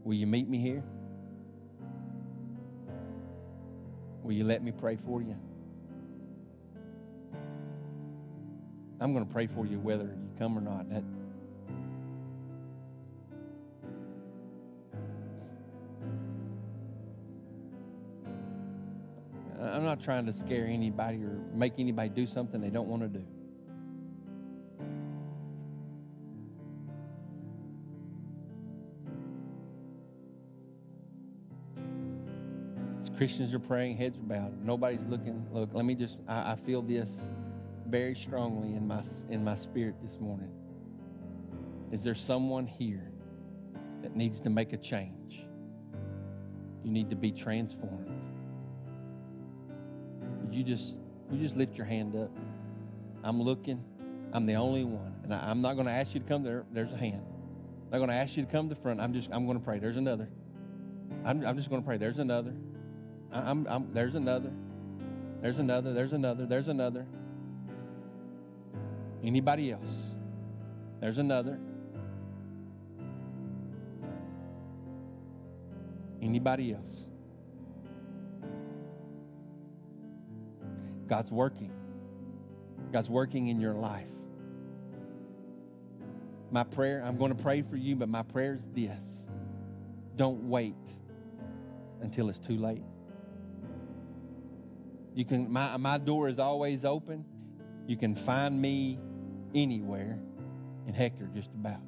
Will 0.05 0.15
you 0.15 0.27
meet 0.27 0.49
me 0.49 0.59
here? 0.59 0.83
Will 4.23 4.33
you 4.33 4.45
let 4.45 4.63
me 4.63 4.73
pray 4.73 4.97
for 4.97 5.23
you? 5.23 5.37
I'm 9.01 9.13
going 9.13 9.27
to 9.27 9.33
pray 9.33 9.47
for 9.47 9.67
you 9.67 9.79
whether 9.79 10.05
you 10.05 10.31
come 10.39 10.57
or 10.57 10.61
not. 10.61 10.89
That, 10.91 11.03
not 19.97 20.05
trying 20.05 20.27
to 20.27 20.33
scare 20.33 20.67
anybody 20.67 21.19
or 21.19 21.39
make 21.55 21.75
anybody 21.79 22.09
do 22.09 22.27
something 22.27 22.61
they 22.61 22.71
don't 22.71 22.89
want 22.89 23.03
to 23.03 23.09
do. 23.09 23.25
As 33.01 33.09
Christians 33.17 33.55
are 33.55 33.59
praying, 33.59 33.97
heads 33.97 34.19
are 34.19 34.23
bowed. 34.23 34.65
Nobody's 34.65 35.05
looking. 35.09 35.47
Look, 35.53 35.71
let 35.73 35.85
me 35.85 35.95
just, 35.95 36.19
I, 36.29 36.53
I 36.53 36.57
feel 36.57 36.83
this 36.83 37.21
very 37.87 38.15
strongly 38.15 38.77
in 38.77 38.87
my, 38.87 39.03
in 39.31 39.45
my 39.45 39.55
spirit 39.55 39.95
this 40.03 40.19
morning. 40.21 40.51
Is 41.93 42.03
there 42.03 42.15
someone 42.15 42.67
here 42.67 43.13
that 44.03 44.17
needs 44.17 44.41
to 44.41 44.51
make 44.51 44.73
a 44.73 44.77
change? 44.77 45.47
You 46.83 46.91
need 46.91 47.11
to 47.11 47.17
be 47.17 47.31
transformed. 47.31 48.16
You 50.57 50.65
just, 50.65 50.97
you 51.31 51.39
just 51.39 51.55
lift 51.55 51.77
your 51.77 51.85
hand 51.85 52.17
up. 52.17 52.31
I'm 53.23 53.43
looking. 53.43 53.85
I'm 54.33 54.47
the 54.47 54.55
only 54.55 54.85
one. 54.85 55.15
And 55.23 55.35
I, 55.35 55.51
am 55.51 55.61
not 55.61 55.75
going 55.75 55.85
to 55.85 55.93
ask 55.93 56.15
you 56.15 56.21
to 56.21 56.27
come 56.27 56.43
there. 56.43 56.65
There's 56.73 56.91
a 56.93 56.97
hand. 56.97 57.23
I'm 57.23 57.91
not 57.91 57.99
going 57.99 58.09
to 58.09 58.15
ask 58.15 58.39
you 58.39 58.45
to 58.47 58.51
come 58.51 58.71
to 58.71 58.75
the 58.75 58.81
front. 58.81 58.99
I'm 58.99 59.13
just, 59.13 59.29
I'm 59.31 59.45
going 59.45 59.59
to 59.59 59.65
pray. 59.65 59.79
There's 59.79 59.99
another. 59.99 60.31
I'm, 61.27 61.45
I'm 61.45 61.59
just 61.59 61.69
going 61.69 61.83
to 61.83 61.87
pray. 61.87 61.99
There's 61.99 62.19
another. 62.19 62.55
I'm, 63.31 63.67
I'm, 63.67 63.93
there's 63.93 64.15
another. 64.15 64.51
There's 65.43 65.59
another. 65.59 65.93
There's 65.93 66.15
another. 66.15 66.47
There's 66.47 66.69
another. 66.69 67.05
Anybody 69.23 69.73
else? 69.73 69.83
There's 71.03 71.19
another. 71.19 71.59
Anybody 76.23 76.73
else? 76.73 77.07
God's 81.07 81.31
working. 81.31 81.73
God's 82.93 83.09
working 83.09 83.49
in 83.49 83.61
your 83.61 83.75
life. 83.75 84.07
My 86.51 86.65
prayer, 86.65 87.03
I'm 87.05 87.17
going 87.17 87.35
to 87.35 87.43
pray 87.43 87.63
for 87.63 87.77
you, 87.77 87.97
but 87.97 88.09
my 88.09 88.23
prayer 88.23 88.55
is 88.55 88.63
this 88.75 89.07
don't 90.17 90.49
wait 90.49 90.75
until 92.01 92.29
it's 92.29 92.39
too 92.39 92.57
late. 92.57 92.83
You 95.15 95.25
can 95.25 95.51
my, 95.51 95.77
my 95.77 95.99
door 95.99 96.29
is 96.29 96.39
always 96.39 96.85
open. 96.85 97.25
You 97.87 97.97
can 97.97 98.15
find 98.15 98.61
me 98.61 98.99
anywhere 99.55 100.19
in 100.87 100.95
Hector 100.95 101.29
just 101.35 101.51
about. 101.55 101.81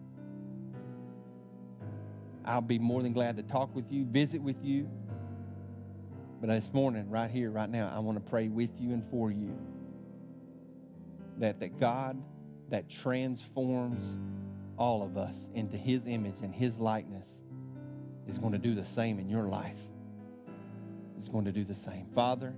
I'll 2.45 2.61
be 2.61 2.79
more 2.79 3.03
than 3.03 3.13
glad 3.13 3.37
to 3.37 3.43
talk 3.43 3.75
with 3.75 3.93
you, 3.93 4.05
visit 4.07 4.41
with 4.41 4.65
you. 4.65 4.89
But 6.41 6.49
this 6.51 6.73
morning, 6.73 7.11
right 7.11 7.31
here, 7.31 7.51
right 7.51 7.69
now, 7.69 7.93
I 7.95 7.99
want 7.99 8.25
to 8.25 8.31
pray 8.31 8.49
with 8.49 8.71
you 8.79 8.93
and 8.93 9.05
for 9.11 9.31
you 9.31 9.57
that, 11.39 11.59
that 11.61 11.81
God 11.81 12.17
that 12.71 12.89
transforms 12.89 14.19
all 14.77 15.03
of 15.03 15.17
us 15.17 15.49
into 15.55 15.77
his 15.77 16.07
image 16.07 16.37
and 16.43 16.55
his 16.55 16.79
likeness 16.79 17.29
is 18.29 18.39
going 18.39 18.53
to 18.53 18.59
do 18.59 18.75
the 18.75 18.85
same 18.85 19.19
in 19.19 19.29
your 19.29 19.49
life. 19.49 19.81
Is 21.19 21.29
going 21.29 21.47
to 21.47 21.53
do 21.53 21.65
the 21.65 21.75
same. 21.75 22.07
Father, 22.15 22.55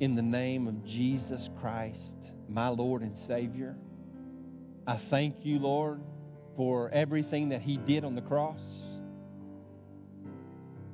in 0.00 0.14
the 0.14 0.22
name 0.22 0.66
of 0.66 0.82
Jesus 0.86 1.50
Christ, 1.60 2.16
my 2.48 2.68
Lord 2.68 3.02
and 3.02 3.14
Savior, 3.14 3.76
I 4.86 4.96
thank 4.96 5.44
you, 5.44 5.58
Lord, 5.58 6.00
for 6.56 6.88
everything 6.90 7.50
that 7.50 7.60
He 7.60 7.76
did 7.76 8.04
on 8.04 8.14
the 8.14 8.22
cross 8.22 8.60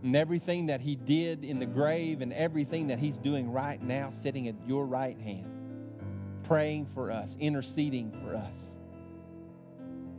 and 0.03 0.17
everything 0.17 0.67
that 0.67 0.81
He 0.81 0.97
did 0.97 1.45
in 1.45 1.59
the 1.59 1.67
grave 1.67 2.21
and 2.21 2.33
everything 2.33 2.89
that 2.89 2.99
He's 2.99 3.17
doing 3.17 3.51
right 3.51 3.83
now, 3.83 4.13
sitting 4.17 4.49
at 4.49 4.55
your 4.67 4.87
right 4.87 5.19
hand, 5.19 5.51
praying 6.45 6.87
for 6.87 7.11
us, 7.11 7.37
interceding 7.41 8.13
for 8.23 8.37
us. 8.37 8.53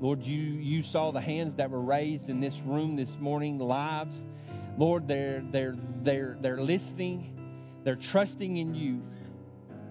Lord, 0.02 0.24
you, 0.24 0.40
you 0.40 0.82
saw 0.82 1.12
the 1.12 1.22
hands 1.22 1.56
that 1.56 1.70
were 1.70 1.82
raised 1.82 2.30
in 2.30 2.40
this 2.40 2.58
room 2.62 2.96
this 2.96 3.18
morning, 3.20 3.60
lives. 3.60 4.24
Lord, 4.78 5.08
they're, 5.08 5.44
they're, 5.52 5.76
they're, 6.04 6.38
they're 6.40 6.62
listening, 6.62 7.36
they're 7.84 7.98
trusting 7.98 8.58
in 8.58 8.74
you. 8.74 9.04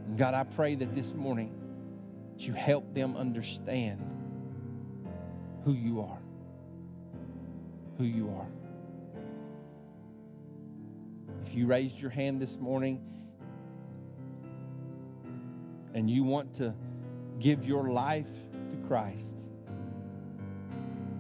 And 0.07 0.17
God, 0.17 0.33
I 0.33 0.45
pray 0.45 0.75
that 0.77 0.95
this 0.95 1.13
morning 1.13 1.53
that 2.33 2.47
you 2.47 2.55
help 2.55 2.95
them 2.95 3.17
understand 3.17 4.01
who 5.65 5.75
you 5.75 6.01
are. 6.01 6.19
Who 7.99 8.05
you 8.05 8.31
are. 8.31 8.47
If 11.47 11.55
you 11.55 11.67
raised 11.67 11.99
your 11.99 12.11
hand 12.11 12.41
this 12.41 12.57
morning 12.59 13.01
and 15.95 16.11
you 16.11 16.25
want 16.25 16.55
to 16.57 16.75
give 17.39 17.65
your 17.65 17.91
life 17.91 18.27
to 18.53 18.77
Christ, 18.87 19.35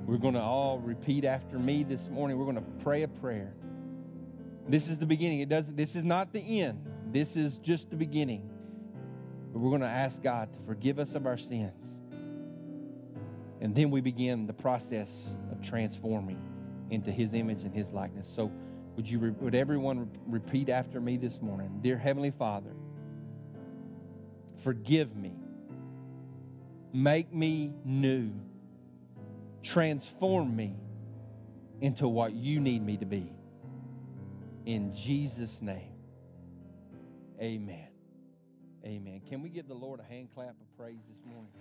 we're 0.07 0.19
going 0.19 0.35
to 0.35 0.41
all 0.41 0.79
repeat 0.79 1.25
after 1.25 1.59
me 1.59 1.83
this 1.83 2.09
morning. 2.09 2.39
We're 2.39 2.45
going 2.45 2.57
to 2.57 2.83
pray 2.83 3.03
a 3.03 3.09
prayer. 3.09 3.55
This 4.69 4.89
is 4.89 4.99
the 4.99 5.07
beginning. 5.07 5.41
It 5.41 5.49
doesn't 5.49 5.77
this 5.77 5.97
is 5.97 6.05
not 6.05 6.33
the 6.33 6.61
end. 6.61 6.85
This 7.11 7.37
is 7.37 7.59
just 7.59 7.91
the 7.91 7.97
beginning. 7.97 8.51
But 9.53 9.61
we're 9.61 9.71
going 9.71 9.81
to 9.81 9.87
ask 9.87 10.23
God 10.23 10.53
to 10.53 10.59
forgive 10.67 10.99
us 10.99 11.15
of 11.15 11.27
our 11.27 11.39
sins. 11.39 11.99
And 13.61 13.75
then 13.75 13.91
we 13.91 14.01
begin 14.01 14.47
the 14.47 14.53
process 14.53 15.35
of 15.51 15.61
transforming 15.63 16.41
into 16.91 17.11
his 17.11 17.33
image 17.33 17.63
and 17.63 17.75
his 17.75 17.91
likeness. 17.91 18.31
So 18.35 18.53
would 18.99 19.09
you 19.09 19.21
would 19.39 19.55
everyone 19.55 20.11
repeat 20.27 20.69
after 20.69 21.01
me 21.01 21.17
this 21.17 21.41
morning? 21.41 21.79
Dear 21.83 21.97
heavenly 21.97 22.33
Father, 22.33 22.73
forgive 24.65 25.15
me. 25.15 25.37
Make 26.93 27.33
me 27.33 27.73
new 27.85 28.33
transform 29.63 30.57
me 30.57 30.75
into 31.81 32.09
what 32.09 32.33
you 32.33 32.59
need 32.59 32.85
me 32.85 32.97
to 32.97 33.07
be. 33.07 33.31
In 34.67 34.93
Jesus' 34.97 35.63
name, 35.63 35.93
amen. 37.41 37.87
Amen. 38.85 39.21
Can 39.29 39.43
we 39.43 39.49
give 39.49 39.69
the 39.69 39.75
Lord 39.75 40.01
a 40.01 40.13
hand 40.13 40.31
clap 40.35 40.57
of 40.61 40.77
praise 40.77 41.05
this 41.09 41.25
morning? 41.25 41.53